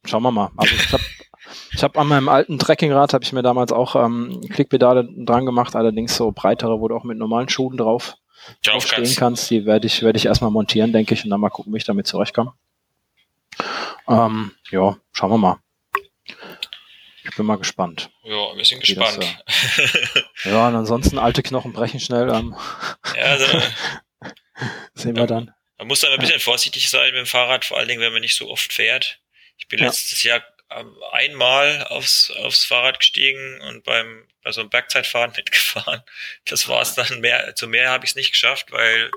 schauen 0.05 0.23
wir 0.23 0.31
mal. 0.31 0.51
Also 0.55 0.75
ich 0.75 0.93
habe 0.93 1.03
ich 1.73 1.83
habe 1.83 1.99
an 1.99 2.07
meinem 2.07 2.29
alten 2.29 2.59
Trekkingrad 2.59 3.13
habe 3.13 3.23
ich 3.23 3.33
mir 3.33 3.41
damals 3.41 3.71
auch 3.71 3.95
ähm, 3.95 4.41
Klickpedale 4.49 5.07
dran 5.17 5.45
gemacht, 5.45 5.75
allerdings 5.75 6.15
so 6.15 6.31
breitere, 6.31 6.79
wo 6.79 6.87
du 6.87 6.95
auch 6.95 7.03
mit 7.03 7.17
normalen 7.17 7.49
Schuhen 7.49 7.77
drauf, 7.77 8.15
drauf 8.63 8.85
stehen 8.85 9.15
kannst. 9.15 9.49
Die 9.49 9.65
werde 9.65 9.87
ich, 9.87 10.03
werde 10.03 10.17
ich 10.17 10.25
erstmal 10.25 10.51
montieren, 10.51 10.93
denke 10.93 11.13
ich, 11.13 11.23
und 11.23 11.29
dann 11.29 11.39
mal 11.39 11.49
gucken, 11.49 11.73
wie 11.73 11.77
ich 11.77 11.85
damit 11.85 12.07
zurechtkomme. 12.07 12.53
Ähm, 14.07 14.51
ja, 14.71 14.97
schauen 15.11 15.31
wir 15.31 15.37
mal. 15.37 15.59
Ich 17.23 17.35
bin 17.35 17.45
mal 17.45 17.57
gespannt. 17.57 18.09
Ja, 18.23 18.55
wir 18.55 18.65
sind 18.65 18.83
gespannt. 18.83 19.19
Das, 19.45 19.79
äh, 19.79 20.23
ja, 20.49 20.67
und 20.67 20.75
ansonsten 20.75 21.19
alte 21.19 21.43
Knochen 21.43 21.71
brechen 21.71 21.99
schnell. 21.99 22.29
Ähm, 22.29 22.55
ja, 23.15 23.23
also, 23.23 23.45
sehen 24.95 25.15
wir 25.15 25.27
dann. 25.27 25.53
Man 25.77 25.87
muss 25.87 26.01
da 26.01 26.11
ein 26.11 26.19
bisschen 26.19 26.39
vorsichtig 26.39 26.89
sein 26.89 27.11
mit 27.11 27.19
dem 27.19 27.25
Fahrrad, 27.25 27.65
vor 27.65 27.77
allen 27.77 27.87
Dingen, 27.87 28.01
wenn 28.01 28.13
man 28.13 28.21
nicht 28.21 28.35
so 28.35 28.49
oft 28.49 28.73
fährt. 28.73 29.19
Ich 29.57 29.67
bin 29.67 29.79
ja. 29.79 29.85
letztes 29.85 30.23
Jahr 30.23 30.41
einmal 31.11 31.85
aufs, 31.89 32.31
aufs 32.31 32.65
Fahrrad 32.65 32.99
gestiegen 32.99 33.61
und 33.61 33.83
beim 33.83 34.27
bei 34.43 34.51
so 34.51 34.61
einem 34.61 34.69
Bergzeitfahren 34.69 35.33
mitgefahren. 35.37 36.01
Das 36.45 36.67
war's 36.67 36.95
dann. 36.95 37.19
Mehr, 37.19 37.55
zu 37.55 37.67
mehr 37.67 37.89
habe 37.89 38.05
ich 38.05 38.11
es 38.11 38.15
nicht 38.15 38.31
geschafft, 38.31 38.71
weil 38.71 39.11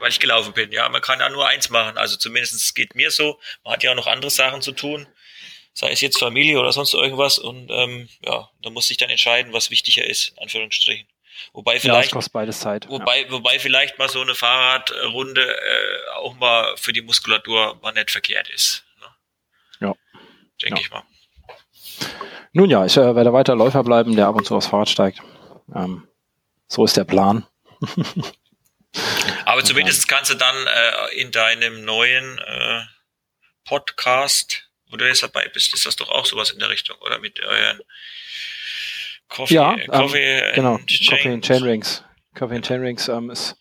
weil 0.00 0.10
ich 0.10 0.20
gelaufen 0.20 0.54
bin. 0.54 0.72
Ja, 0.72 0.88
man 0.88 1.02
kann 1.02 1.20
ja 1.20 1.28
nur 1.28 1.46
eins 1.46 1.68
machen. 1.68 1.98
Also 1.98 2.16
zumindest 2.16 2.74
geht 2.74 2.94
mir 2.94 3.10
so. 3.10 3.38
Man 3.64 3.74
hat 3.74 3.82
ja 3.82 3.90
auch 3.90 3.96
noch 3.96 4.06
andere 4.06 4.30
Sachen 4.30 4.62
zu 4.62 4.72
tun. 4.72 5.06
Sei 5.74 5.90
es 5.90 6.00
jetzt 6.00 6.18
Familie 6.18 6.58
oder 6.58 6.72
sonst 6.72 6.94
irgendwas. 6.94 7.38
Und 7.38 7.70
ähm, 7.70 8.08
ja, 8.24 8.50
da 8.62 8.70
muss 8.70 8.88
sich 8.88 8.96
dann 8.96 9.10
entscheiden, 9.10 9.52
was 9.52 9.70
wichtiger 9.70 10.04
ist, 10.04 10.32
Anführungsstrichen. 10.38 11.06
Wobei 11.52 11.80
vielleicht, 11.80 12.12
ja, 12.12 12.20
beides 12.32 12.60
Zeit. 12.60 12.88
Wobei, 12.88 13.22
ja. 13.22 13.30
wobei 13.30 13.58
vielleicht 13.58 13.98
mal 13.98 14.08
so 14.08 14.20
eine 14.20 14.34
Fahrradrunde 14.34 15.42
äh, 15.42 16.10
auch 16.16 16.34
mal 16.34 16.76
für 16.76 16.92
die 16.92 17.02
Muskulatur 17.02 17.78
mal 17.82 17.92
nicht 17.92 18.10
verkehrt 18.10 18.48
ist. 18.48 18.84
Denke 20.62 20.80
ja. 20.80 20.86
ich 20.86 20.90
mal. 20.90 21.02
Nun 22.52 22.70
ja, 22.70 22.84
ich 22.84 22.96
äh, 22.96 23.14
werde 23.14 23.32
weiter 23.32 23.54
Läufer 23.54 23.84
bleiben, 23.84 24.16
der 24.16 24.26
ab 24.26 24.36
und 24.36 24.46
zu 24.46 24.56
aufs 24.56 24.66
Fahrrad 24.66 24.88
steigt. 24.88 25.20
Ähm, 25.74 26.08
so 26.66 26.84
ist 26.84 26.96
der 26.96 27.04
Plan. 27.04 27.46
Aber 29.44 29.62
zumindest 29.64 30.08
kannst 30.08 30.30
du 30.30 30.34
dann 30.34 30.56
äh, 30.66 31.20
in 31.20 31.30
deinem 31.30 31.84
neuen 31.84 32.38
äh, 32.38 32.80
Podcast, 33.64 34.68
wo 34.90 34.96
du 34.96 35.06
jetzt 35.06 35.22
dabei 35.22 35.48
bist, 35.52 35.72
ist 35.74 35.86
das 35.86 35.96
doch 35.96 36.10
auch 36.10 36.26
sowas 36.26 36.50
in 36.50 36.58
der 36.58 36.70
Richtung, 36.70 36.96
oder 37.00 37.18
mit 37.20 37.40
euren 37.40 37.80
Coffee, 39.28 39.54
ja, 39.54 39.76
Coffee 39.86 40.38
ähm, 40.40 40.54
genau, 40.54 40.78
Coffee 41.08 41.32
and 41.32 41.44
Chain 41.44 41.62
Rings. 41.62 42.04
Coffee 42.34 42.56
and 42.56 42.66
Chain 42.66 42.80
Rings 42.80 43.08
ähm, 43.08 43.30
ist 43.30 43.56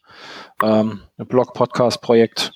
ähm, 0.63 1.03
ein 1.17 1.27
Blog-Podcast-Projekt, 1.27 2.53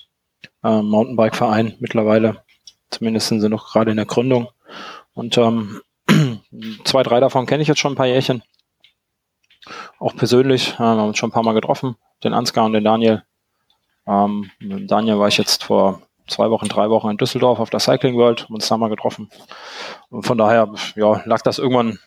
ähm, 0.64 0.86
Mountainbike-Verein 0.86 1.76
mittlerweile. 1.78 2.43
Zumindest 2.90 3.28
sind 3.28 3.40
sie 3.40 3.48
noch 3.48 3.72
gerade 3.72 3.90
in 3.90 3.96
der 3.96 4.06
Gründung. 4.06 4.48
Und 5.14 5.38
ähm, 5.38 5.80
zwei, 6.84 7.02
drei 7.02 7.20
davon 7.20 7.46
kenne 7.46 7.62
ich 7.62 7.68
jetzt 7.68 7.80
schon 7.80 7.92
ein 7.92 7.96
paar 7.96 8.06
Jährchen. 8.06 8.42
Auch 9.98 10.14
persönlich, 10.14 10.74
äh, 10.74 10.78
wir 10.78 10.86
haben 10.86 11.08
uns 11.08 11.18
schon 11.18 11.30
ein 11.30 11.32
paar 11.32 11.42
Mal 11.42 11.54
getroffen, 11.54 11.96
den 12.22 12.34
Ansgar 12.34 12.64
und 12.64 12.72
den 12.72 12.84
Daniel. 12.84 13.24
Ähm, 14.06 14.50
mit 14.58 14.90
Daniel 14.90 15.18
war 15.18 15.28
ich 15.28 15.38
jetzt 15.38 15.64
vor 15.64 16.02
zwei 16.26 16.50
Wochen, 16.50 16.68
drei 16.68 16.90
Wochen 16.90 17.10
in 17.10 17.16
Düsseldorf 17.16 17.60
auf 17.60 17.70
der 17.70 17.80
Cycling 17.80 18.16
World, 18.16 18.44
haben 18.44 18.54
uns 18.54 18.68
da 18.68 18.76
mal 18.76 18.88
getroffen. 18.88 19.30
Und 20.10 20.24
von 20.24 20.38
daher, 20.38 20.72
ja, 20.96 21.22
lag 21.24 21.42
das 21.42 21.58
irgendwann 21.58 21.98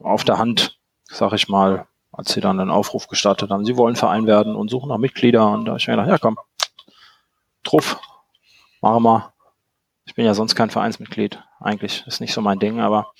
auf 0.00 0.24
der 0.24 0.38
Hand, 0.38 0.78
sag 1.04 1.32
ich 1.32 1.48
mal, 1.48 1.86
als 2.12 2.32
sie 2.32 2.40
dann 2.40 2.58
einen 2.58 2.70
Aufruf 2.70 3.08
gestartet 3.08 3.50
haben, 3.50 3.64
sie 3.64 3.76
wollen 3.76 3.96
Verein 3.96 4.26
werden 4.26 4.56
und 4.56 4.70
suchen 4.70 4.88
nach 4.88 4.98
Mitgliedern. 4.98 5.60
Und 5.60 5.64
da 5.66 5.76
ich 5.76 5.86
mir 5.86 5.94
gedacht, 5.94 6.08
ja 6.08 6.18
komm, 6.18 6.38
Truff, 7.62 7.98
machen 8.80 9.02
wir. 9.02 9.32
Ich 10.06 10.14
bin 10.14 10.24
ja 10.24 10.34
sonst 10.34 10.54
kein 10.54 10.70
Vereinsmitglied. 10.70 11.42
Eigentlich 11.60 12.04
ist 12.06 12.20
nicht 12.20 12.32
so 12.32 12.40
mein 12.40 12.58
Ding, 12.58 12.80
aber 12.80 13.12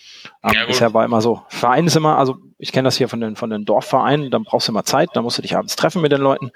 ähm, 0.42 0.52
ja, 0.54 0.66
bisher 0.66 0.92
war 0.94 1.04
immer 1.04 1.20
so. 1.20 1.42
Verein 1.48 1.86
ist 1.86 1.96
immer, 1.96 2.18
also 2.18 2.38
ich 2.58 2.72
kenne 2.72 2.86
das 2.86 2.96
hier 2.96 3.08
von 3.08 3.20
den, 3.20 3.36
von 3.36 3.50
den 3.50 3.64
Dorfvereinen, 3.64 4.30
dann 4.30 4.44
brauchst 4.44 4.68
du 4.68 4.72
immer 4.72 4.84
Zeit, 4.84 5.10
dann 5.14 5.24
musst 5.24 5.38
du 5.38 5.42
dich 5.42 5.56
abends 5.56 5.76
treffen 5.76 6.02
mit 6.02 6.12
den 6.12 6.20
Leuten. 6.20 6.50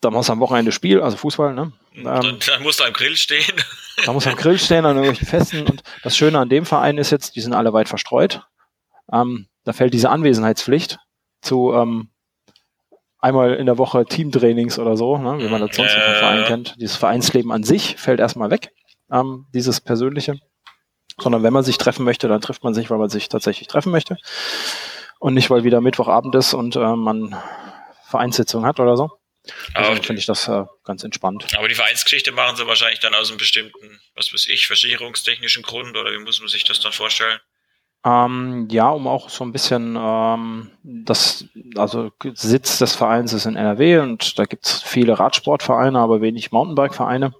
Dann 0.00 0.12
machst 0.12 0.28
du 0.28 0.32
am 0.32 0.40
Wochenende 0.40 0.72
Spiel, 0.72 1.00
also 1.00 1.16
Fußball, 1.16 1.54
ne? 1.54 1.72
Ähm, 1.94 2.04
dann, 2.04 2.38
dann 2.46 2.62
musst 2.62 2.80
du 2.80 2.84
am 2.84 2.92
Grill 2.92 3.16
stehen. 3.16 3.54
Da 4.04 4.12
musst 4.12 4.26
du 4.26 4.30
am 4.30 4.36
Grill 4.36 4.58
stehen, 4.58 4.84
an 4.84 4.96
irgendwelchen 4.96 5.26
Festen. 5.26 5.66
Und 5.66 5.82
das 6.02 6.16
Schöne 6.16 6.38
an 6.38 6.48
dem 6.48 6.66
Verein 6.66 6.98
ist 6.98 7.10
jetzt, 7.10 7.36
die 7.36 7.40
sind 7.40 7.54
alle 7.54 7.72
weit 7.72 7.88
verstreut. 7.88 8.42
Ähm, 9.12 9.46
da 9.64 9.72
fällt 9.72 9.94
diese 9.94 10.10
Anwesenheitspflicht 10.10 10.98
zu 11.40 11.72
ähm, 11.72 12.10
einmal 13.20 13.54
in 13.54 13.66
der 13.66 13.78
Woche 13.78 14.04
Teamtrainings 14.04 14.78
oder 14.78 14.96
so, 14.96 15.16
ne, 15.16 15.38
wie 15.38 15.48
man 15.48 15.60
das 15.60 15.74
sonst 15.74 15.94
äh, 15.94 16.00
vom 16.00 16.14
Verein 16.14 16.44
kennt. 16.44 16.74
Dieses 16.78 16.96
Vereinsleben 16.96 17.52
an 17.52 17.62
sich 17.64 17.96
fällt 17.96 18.20
erstmal 18.20 18.50
weg, 18.50 18.72
ähm, 19.10 19.46
dieses 19.54 19.80
Persönliche. 19.80 20.38
Sondern 21.20 21.42
wenn 21.44 21.52
man 21.52 21.62
sich 21.62 21.78
treffen 21.78 22.04
möchte, 22.04 22.26
dann 22.26 22.40
trifft 22.40 22.64
man 22.64 22.74
sich, 22.74 22.90
weil 22.90 22.98
man 22.98 23.08
sich 23.08 23.28
tatsächlich 23.28 23.68
treffen 23.68 23.92
möchte. 23.92 24.16
Und 25.20 25.34
nicht, 25.34 25.48
weil 25.48 25.62
wieder 25.62 25.80
Mittwochabend 25.80 26.34
ist 26.34 26.54
und 26.54 26.74
äh, 26.74 26.96
man 26.96 27.36
Vereinssitzung 28.08 28.66
hat 28.66 28.80
oder 28.80 28.96
so. 28.96 29.10
Also 29.74 30.02
finde 30.02 30.20
ich 30.20 30.26
das 30.26 30.48
äh, 30.48 30.64
ganz 30.84 31.04
entspannt. 31.04 31.46
Aber 31.56 31.68
die 31.68 31.74
Vereinsgeschichte 31.74 32.32
machen 32.32 32.56
sie 32.56 32.66
wahrscheinlich 32.66 33.00
dann 33.00 33.14
aus 33.14 33.28
einem 33.28 33.38
bestimmten, 33.38 34.00
was 34.14 34.32
weiß 34.32 34.48
ich, 34.48 34.66
versicherungstechnischen 34.66 35.62
Grund 35.62 35.96
oder 35.96 36.12
wie 36.12 36.18
muss 36.18 36.40
man 36.40 36.48
sich 36.48 36.64
das 36.64 36.80
dann 36.80 36.92
vorstellen? 36.92 37.38
Ähm, 38.06 38.68
ja, 38.70 38.88
um 38.90 39.06
auch 39.06 39.30
so 39.30 39.44
ein 39.44 39.52
bisschen 39.52 39.96
ähm, 39.98 40.70
das, 40.82 41.46
also 41.76 42.10
Sitz 42.34 42.78
des 42.78 42.94
Vereins 42.94 43.32
ist 43.32 43.46
in 43.46 43.56
NRW 43.56 43.98
und 43.98 44.38
da 44.38 44.44
gibt's 44.44 44.82
viele 44.82 45.18
Radsportvereine, 45.18 45.98
aber 45.98 46.20
wenig 46.20 46.52
Mountainbike-Vereine. 46.52 47.34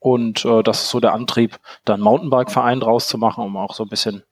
Und 0.00 0.44
äh, 0.44 0.62
das 0.62 0.84
ist 0.84 0.90
so 0.90 1.00
der 1.00 1.12
Antrieb, 1.12 1.58
da 1.84 1.94
einen 1.94 2.04
Mountainbike-Verein 2.04 2.78
draus 2.80 3.08
zu 3.08 3.18
machen, 3.18 3.42
um 3.44 3.56
auch 3.56 3.74
so 3.74 3.82
ein 3.84 3.88
bisschen 3.88 4.22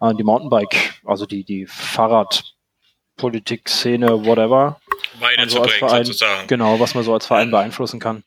äh, 0.00 0.12
die 0.14 0.24
Mountainbike, 0.24 1.00
also 1.04 1.24
die, 1.24 1.44
die 1.44 1.66
Fahrradpolitik-Szene, 1.66 4.26
whatever, 4.26 4.78
weiterzubringen, 5.18 5.80
so 5.80 6.02
sozusagen. 6.12 6.46
Genau, 6.48 6.78
was 6.80 6.94
man 6.94 7.04
so 7.04 7.14
als 7.14 7.24
Verein 7.26 7.50
beeinflussen 7.50 7.98
kann. 7.98 8.24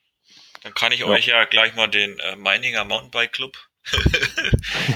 Dann 0.64 0.74
kann 0.74 0.92
ich 0.92 1.02
ja. 1.02 1.06
euch 1.06 1.28
ja 1.28 1.46
gleich 1.46 1.76
mal 1.76 1.86
den 1.88 2.18
äh, 2.20 2.36
Meininger 2.36 2.84
Mountainbike 2.86 3.34
Club 3.34 3.56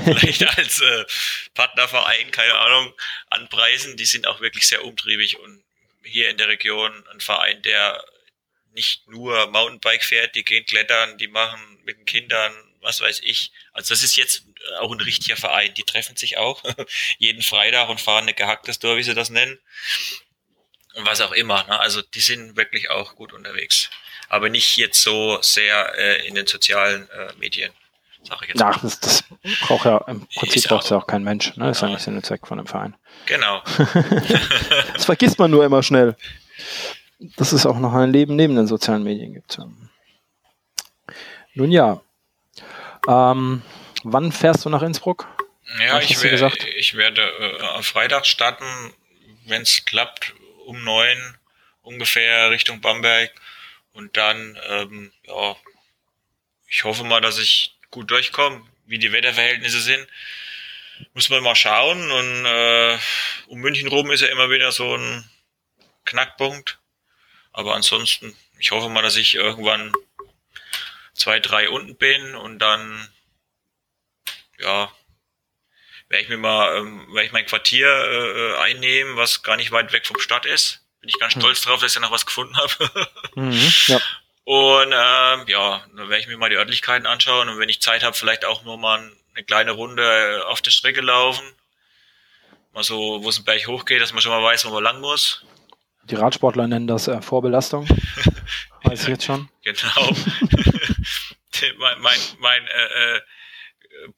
vielleicht 0.03 0.47
als 0.57 0.81
äh, 0.81 1.05
Partnerverein, 1.53 2.31
keine 2.31 2.57
Ahnung, 2.57 2.91
anpreisen. 3.29 3.97
Die 3.97 4.05
sind 4.05 4.25
auch 4.27 4.41
wirklich 4.41 4.67
sehr 4.67 4.83
umtriebig 4.83 5.39
und 5.39 5.63
hier 6.03 6.29
in 6.29 6.37
der 6.37 6.47
Region 6.47 6.91
ein 7.11 7.21
Verein, 7.21 7.61
der 7.61 8.03
nicht 8.73 9.07
nur 9.07 9.47
Mountainbike 9.47 10.03
fährt, 10.03 10.35
die 10.35 10.43
gehen 10.43 10.65
klettern, 10.65 11.17
die 11.17 11.27
machen 11.27 11.59
mit 11.85 11.97
den 11.97 12.05
Kindern, 12.05 12.53
was 12.81 13.01
weiß 13.01 13.21
ich. 13.23 13.51
Also 13.71 13.93
das 13.93 14.03
ist 14.03 14.15
jetzt 14.15 14.45
auch 14.79 14.91
ein 14.91 15.01
richtiger 15.01 15.37
Verein. 15.37 15.73
Die 15.73 15.83
treffen 15.83 16.15
sich 16.15 16.37
auch 16.37 16.63
jeden 17.17 17.41
Freitag 17.41 17.89
und 17.89 18.01
fahren 18.01 18.23
eine 18.23 18.33
gehacktes 18.33 18.79
Tor, 18.79 18.97
wie 18.97 19.03
sie 19.03 19.13
das 19.13 19.29
nennen. 19.29 19.59
Und 20.95 21.05
was 21.05 21.21
auch 21.21 21.31
immer. 21.31 21.63
Ne? 21.63 21.79
Also 21.79 22.01
die 22.01 22.21
sind 22.21 22.55
wirklich 22.55 22.89
auch 22.89 23.15
gut 23.15 23.33
unterwegs. 23.33 23.89
Aber 24.29 24.49
nicht 24.49 24.77
jetzt 24.77 25.01
so 25.01 25.41
sehr 25.41 25.93
äh, 25.97 26.27
in 26.27 26.35
den 26.35 26.47
sozialen 26.47 27.09
äh, 27.09 27.33
Medien. 27.37 27.71
Sag 28.23 28.41
ich 28.43 28.49
jetzt 28.49 28.61
Ach, 28.61 28.81
das, 28.81 28.99
das 28.99 29.23
braucht 29.61 29.85
ja 29.85 29.97
im 30.07 30.25
Prinzip 30.27 30.63
braucht 30.63 30.89
ja 30.89 30.97
auch 30.97 31.07
kein 31.07 31.23
Mensch. 31.23 31.55
Ne? 31.57 31.67
Das 31.67 31.81
ist 31.81 31.89
nicht 31.89 31.99
Sinn 32.01 32.15
und 32.15 32.25
Zweck 32.25 32.47
von 32.47 32.57
einem 32.57 32.67
Verein. 32.67 32.95
Genau. 33.25 33.61
das 34.93 35.05
vergisst 35.05 35.39
man 35.39 35.51
nur 35.51 35.65
immer 35.65 35.83
schnell. 35.83 36.15
Dass 37.37 37.51
es 37.53 37.65
auch 37.65 37.79
noch 37.79 37.93
ein 37.93 38.11
Leben 38.11 38.35
neben 38.35 38.55
den 38.55 38.67
sozialen 38.67 39.03
Medien 39.03 39.33
gibt. 39.33 39.57
Nun 41.53 41.71
ja. 41.71 42.01
Ähm, 43.07 43.61
wann 44.03 44.31
fährst 44.31 44.65
du 44.65 44.69
nach 44.69 44.81
Innsbruck? 44.81 45.27
Ja, 45.79 45.99
ich, 45.99 46.21
wär, 46.21 46.51
ich, 46.75 46.95
werde 46.95 47.21
äh, 47.21 47.61
am 47.61 47.83
Freitag 47.83 48.25
starten, 48.25 48.65
wenn 49.45 49.61
es 49.61 49.85
klappt, 49.85 50.33
um 50.65 50.83
neun 50.83 51.37
ungefähr 51.81 52.49
Richtung 52.51 52.81
Bamberg. 52.81 53.31
Und 53.93 54.17
dann, 54.17 54.57
ähm, 54.69 55.11
ja, 55.27 55.55
ich 56.67 56.83
hoffe 56.83 57.03
mal, 57.03 57.21
dass 57.21 57.37
ich 57.37 57.77
gut 57.91 58.09
durchkommen, 58.09 58.67
wie 58.85 58.99
die 58.99 59.11
Wetterverhältnisse 59.11 59.79
sind. 59.79 60.07
Muss 61.13 61.29
man 61.29 61.43
mal 61.43 61.55
schauen. 61.55 62.11
Und 62.11 62.45
äh, 62.45 62.97
um 63.47 63.59
München 63.59 63.87
rum 63.87 64.11
ist 64.11 64.21
ja 64.21 64.27
immer 64.27 64.49
wieder 64.49 64.71
so 64.71 64.95
ein 64.95 65.29
Knackpunkt. 66.05 66.79
Aber 67.53 67.75
ansonsten, 67.75 68.35
ich 68.59 68.71
hoffe 68.71 68.89
mal, 68.89 69.03
dass 69.03 69.15
ich 69.15 69.35
irgendwann 69.35 69.93
zwei, 71.13 71.39
drei 71.39 71.69
unten 71.69 71.95
bin 71.95 72.35
und 72.35 72.59
dann, 72.59 73.07
ja, 74.59 74.91
werde 76.09 76.23
ich 76.23 76.29
mir 76.29 76.37
mal, 76.37 76.77
ähm, 76.77 77.07
werde 77.13 77.27
ich 77.27 77.31
mein 77.31 77.45
Quartier 77.45 77.87
äh, 77.87 78.57
einnehmen, 78.61 79.15
was 79.15 79.43
gar 79.43 79.55
nicht 79.55 79.71
weit 79.71 79.93
weg 79.93 80.05
vom 80.05 80.19
Stadt 80.19 80.45
ist. 80.45 80.81
Bin 80.99 81.09
ich 81.09 81.19
ganz 81.19 81.33
hm. 81.35 81.41
stolz 81.41 81.61
drauf, 81.61 81.81
dass 81.81 81.91
ich 81.91 81.95
da 81.95 82.01
noch 82.01 82.11
was 82.11 82.25
gefunden 82.25 82.57
habe. 82.57 83.09
mhm, 83.35 83.73
ja. 83.87 84.01
Und 84.45 84.91
ähm, 84.91 85.47
ja, 85.47 85.85
dann 85.95 86.09
werde 86.09 86.19
ich 86.19 86.27
mir 86.27 86.37
mal 86.37 86.49
die 86.49 86.57
Örtlichkeiten 86.57 87.07
anschauen 87.07 87.47
und 87.49 87.59
wenn 87.59 87.69
ich 87.69 87.81
Zeit 87.81 88.03
habe, 88.03 88.15
vielleicht 88.15 88.43
auch 88.43 88.63
nur 88.63 88.77
mal 88.77 89.11
eine 89.33 89.45
kleine 89.45 89.71
Runde 89.71 90.43
auf 90.47 90.61
der 90.61 90.71
Strecke 90.71 91.01
laufen. 91.01 91.43
Mal 92.73 92.83
so, 92.83 93.23
wo 93.23 93.29
es 93.29 93.39
ein 93.39 93.45
Berg 93.45 93.67
hochgeht, 93.67 94.01
dass 94.01 94.13
man 94.13 94.21
schon 94.21 94.31
mal 94.31 94.43
weiß, 94.43 94.65
wo 94.65 94.71
man 94.71 94.83
lang 94.83 94.99
muss. 94.99 95.45
Die 96.05 96.15
Radsportler 96.15 96.67
nennen 96.67 96.87
das 96.87 97.07
äh, 97.07 97.21
Vorbelastung. 97.21 97.87
weiß 98.83 99.03
ich 99.03 99.07
jetzt 99.07 99.25
schon. 99.25 99.49
Genau. 99.63 99.85
mein 101.77 102.01
mein, 102.01 102.19
mein 102.39 102.67
äh, 102.67 103.15
äh, 103.15 103.21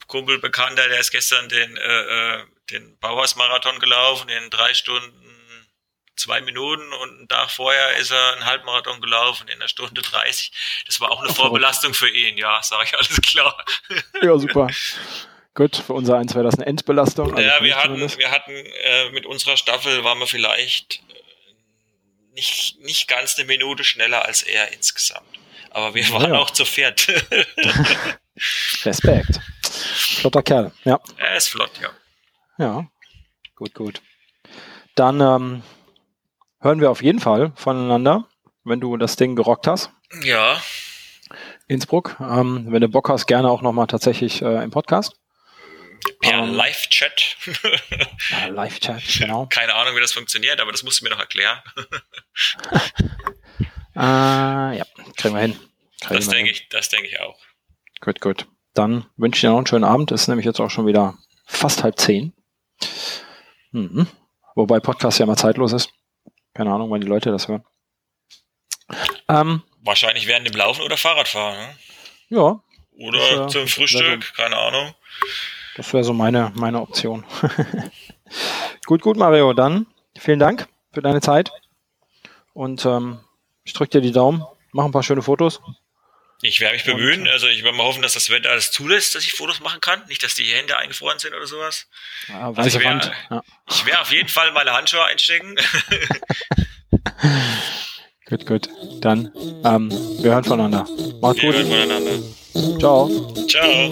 Kumpel 0.07 0.39
Bekannter, 0.39 0.87
der 0.87 0.99
ist 0.99 1.11
gestern 1.11 1.47
den, 1.49 1.77
äh, 1.77 2.37
äh 2.39 2.43
den 2.71 2.97
Bauhausmarathon 2.97 3.79
gelaufen 3.79 4.27
in 4.29 4.49
drei 4.49 4.73
Stunden 4.73 5.25
zwei 6.15 6.41
Minuten 6.41 6.91
und 6.93 7.17
einen 7.17 7.27
Tag 7.27 7.51
vorher 7.51 7.97
ist 7.97 8.11
er 8.11 8.33
einen 8.33 8.45
Halbmarathon 8.45 9.01
gelaufen 9.01 9.47
in 9.47 9.55
einer 9.55 9.67
Stunde 9.67 10.01
30. 10.01 10.51
Das 10.85 10.99
war 11.01 11.11
auch 11.11 11.21
eine 11.21 11.33
Vorbelastung 11.33 11.93
für 11.93 12.09
ihn, 12.09 12.37
ja, 12.37 12.61
sage 12.63 12.85
ich 12.85 12.95
alles 12.95 13.21
klar. 13.21 13.63
Ja, 14.21 14.37
super. 14.37 14.69
Gut, 15.53 15.77
für 15.77 15.93
unser 15.93 16.17
eins 16.17 16.35
wäre 16.35 16.43
das 16.43 16.55
eine 16.55 16.65
Endbelastung. 16.65 17.33
Also 17.33 17.41
ja, 17.41 17.63
wir 17.63 17.77
hatten, 17.77 18.17
wir 18.17 18.31
hatten 18.31 18.51
äh, 18.51 19.09
mit 19.11 19.25
unserer 19.25 19.55
Staffel 19.55 20.03
waren 20.03 20.19
wir 20.19 20.27
vielleicht 20.27 21.01
nicht, 22.35 22.79
nicht 22.81 23.07
ganz 23.07 23.37
eine 23.37 23.47
Minute 23.47 23.83
schneller 23.83 24.25
als 24.25 24.43
er 24.43 24.71
insgesamt. 24.73 25.27
Aber 25.71 25.93
wir 25.95 26.09
waren 26.11 26.33
ja. 26.33 26.39
auch 26.39 26.51
zu 26.51 26.65
viert. 26.65 27.07
Respekt. 28.85 29.39
Flotter 29.63 30.43
Kerl, 30.43 30.71
ja. 30.83 30.99
Er 31.17 31.35
ist 31.35 31.49
flott, 31.49 31.71
ja. 31.81 31.89
Ja, 32.57 32.87
gut, 33.55 33.73
gut. 33.73 34.01
Dann 34.95 35.19
ähm, 35.19 35.63
hören 36.61 36.79
wir 36.79 36.91
auf 36.91 37.01
jeden 37.01 37.19
Fall 37.19 37.51
voneinander. 37.55 38.27
wenn 38.63 38.79
du 38.79 38.97
das 38.97 39.15
Ding 39.15 39.35
gerockt 39.35 39.67
hast. 39.67 39.91
Ja. 40.23 40.61
Innsbruck. 41.67 42.17
Ähm, 42.19 42.67
wenn 42.69 42.81
du 42.81 42.87
Bock 42.87 43.09
hast, 43.09 43.25
gerne 43.25 43.49
auch 43.49 43.61
nochmal 43.61 43.87
tatsächlich 43.87 44.41
äh, 44.41 44.63
im 44.63 44.71
Podcast. 44.71 45.19
Per 46.21 46.41
um, 46.41 46.53
Live-Chat. 46.53 47.37
ja, 48.31 48.47
Live-Chat, 48.47 49.01
genau. 49.19 49.45
Keine 49.47 49.73
Ahnung, 49.73 49.95
wie 49.95 50.01
das 50.01 50.13
funktioniert, 50.13 50.59
aber 50.59 50.71
das 50.71 50.83
musst 50.83 50.99
du 50.99 51.05
mir 51.05 51.11
noch 51.11 51.19
erklären. 51.19 51.59
äh, 53.95 54.77
ja, 54.77 54.85
kriegen 55.17 55.35
wir 55.35 55.41
hin. 55.41 55.59
Kriegen 56.01 56.15
das 56.15 56.27
denke 56.27 56.51
ich, 56.51 56.69
das 56.69 56.89
denke 56.89 57.07
ich 57.07 57.19
auch. 57.19 57.39
Gut, 58.01 58.21
gut. 58.21 58.47
Dann 58.73 59.05
wünsche 59.17 59.37
ich 59.37 59.41
dir 59.41 59.49
noch 59.49 59.57
einen 59.57 59.67
schönen 59.67 59.85
Abend. 59.85 60.11
Es 60.11 60.23
ist 60.23 60.27
nämlich 60.27 60.45
jetzt 60.45 60.59
auch 60.59 60.69
schon 60.69 60.85
wieder 60.85 61.17
fast 61.45 61.83
halb 61.83 61.99
zehn. 61.99 62.33
Mhm. 63.71 64.07
Wobei 64.55 64.79
Podcast 64.79 65.19
ja 65.19 65.25
mal 65.25 65.37
zeitlos 65.37 65.73
ist. 65.73 65.89
Keine 66.53 66.71
Ahnung, 66.71 66.89
wann 66.91 67.01
die 67.01 67.07
Leute 67.07 67.31
das 67.31 67.47
hören. 67.47 67.65
Ähm, 69.27 69.63
Wahrscheinlich 69.81 70.27
während 70.27 70.47
dem 70.47 70.55
Laufen 70.55 70.81
oder 70.81 70.97
Fahrradfahren. 70.97 71.57
Ne? 71.57 71.75
Ja. 72.29 72.63
Oder 72.97 73.43
das, 73.43 73.51
zum 73.51 73.67
Frühstück, 73.67 74.33
keine 74.35 74.57
Ahnung. 74.57 74.93
Das 75.75 75.93
wäre 75.93 76.03
so 76.03 76.13
meine, 76.13 76.51
meine 76.55 76.81
Option. 76.81 77.25
gut, 78.85 79.01
gut, 79.01 79.17
Mario. 79.17 79.53
Dann 79.53 79.85
vielen 80.17 80.39
Dank 80.39 80.67
für 80.93 81.01
deine 81.01 81.21
Zeit. 81.21 81.51
Und 82.53 82.85
ähm, 82.85 83.19
ich 83.63 83.73
drücke 83.73 83.91
dir 83.91 84.01
die 84.01 84.13
Daumen. 84.13 84.45
Mach 84.71 84.85
ein 84.85 84.91
paar 84.91 85.03
schöne 85.03 85.21
Fotos. 85.21 85.61
Ich 86.41 86.61
werde 86.61 86.75
mich 86.75 86.85
bemühen. 86.85 87.27
Also 87.27 87.47
ich 87.47 87.63
werde 87.63 87.77
mal 87.77 87.85
hoffen, 87.85 88.01
dass 88.01 88.13
das 88.13 88.29
Wetter 88.29 88.51
alles 88.51 88.71
zulässt, 88.71 89.15
dass 89.15 89.25
ich 89.25 89.33
Fotos 89.33 89.59
machen 89.61 89.81
kann. 89.81 90.01
Nicht, 90.07 90.23
dass 90.23 90.35
die 90.35 90.43
Hände 90.45 90.77
eingefroren 90.77 91.19
sind 91.19 91.33
oder 91.33 91.47
sowas. 91.47 91.87
Ja, 92.27 92.51
also 92.53 92.77
ich 92.77 92.83
werde 92.83 93.11
ja. 93.29 93.41
werd 93.85 94.01
auf 94.01 94.11
jeden 94.11 94.29
Fall 94.29 94.51
meine 94.51 94.71
Handschuhe 94.71 95.03
einstecken. 95.03 95.55
gut, 98.25 98.45
gut. 98.45 98.69
Dann, 99.01 99.31
ähm, 99.63 99.91
wir 100.21 100.31
hören 100.31 100.43
voneinander. 100.43 100.87
Macht's 101.21 101.41
wir 101.41 101.51
gut. 101.51 101.67
Wir 101.67 101.77
hören 101.77 101.89
voneinander. 101.89 102.79
Ciao. 102.79 103.33
Ciao. 103.47 103.91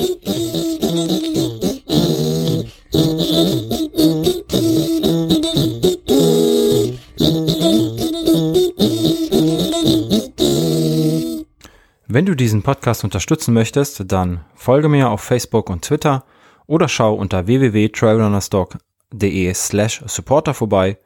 Wenn 12.13 12.27
du 12.27 12.35
diesen 12.35 12.61
Podcast 12.61 13.03
unterstützen 13.03 13.55
möchtest, 13.55 14.11
dann 14.11 14.45
folge 14.53 14.87
mir 14.87 15.09
auf 15.09 15.21
Facebook 15.21 15.71
und 15.71 15.83
Twitter 15.83 16.23
oder 16.67 16.87
schau 16.87 17.15
unter 17.15 17.47
www.trailrunnerstock.de 17.47 19.51
slash 19.55 20.03
supporter 20.05 20.53
vorbei. 20.53 20.99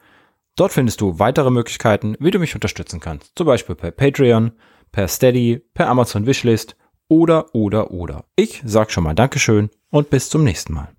Dort 0.58 0.74
findest 0.74 1.00
du 1.00 1.17
weitere 1.17 1.50
Möglichkeiten, 1.50 2.17
wie 2.20 2.32
du 2.32 2.39
mich 2.39 2.56
unterstützen 2.56 3.00
kannst. 3.00 3.32
Zum 3.38 3.48
Beispiel 3.48 3.76
per 3.76 3.91
Patreon, 3.91 4.52
per 4.91 5.08
Steady, 5.08 5.62
per 5.74 5.88
Amazon 5.88 6.26
Wishlist 6.26 6.76
oder, 7.08 7.56
oder, 7.56 7.91
oder. 7.91 8.26
Ich 8.36 8.62
sag 8.65 8.91
schon 8.91 9.06
mal 9.06 9.15
Dankeschön 9.15 9.70
und 9.89 10.10
bis 10.10 10.30
zum 10.30 10.43
nächsten 10.43 10.74
Mal. 10.74 10.89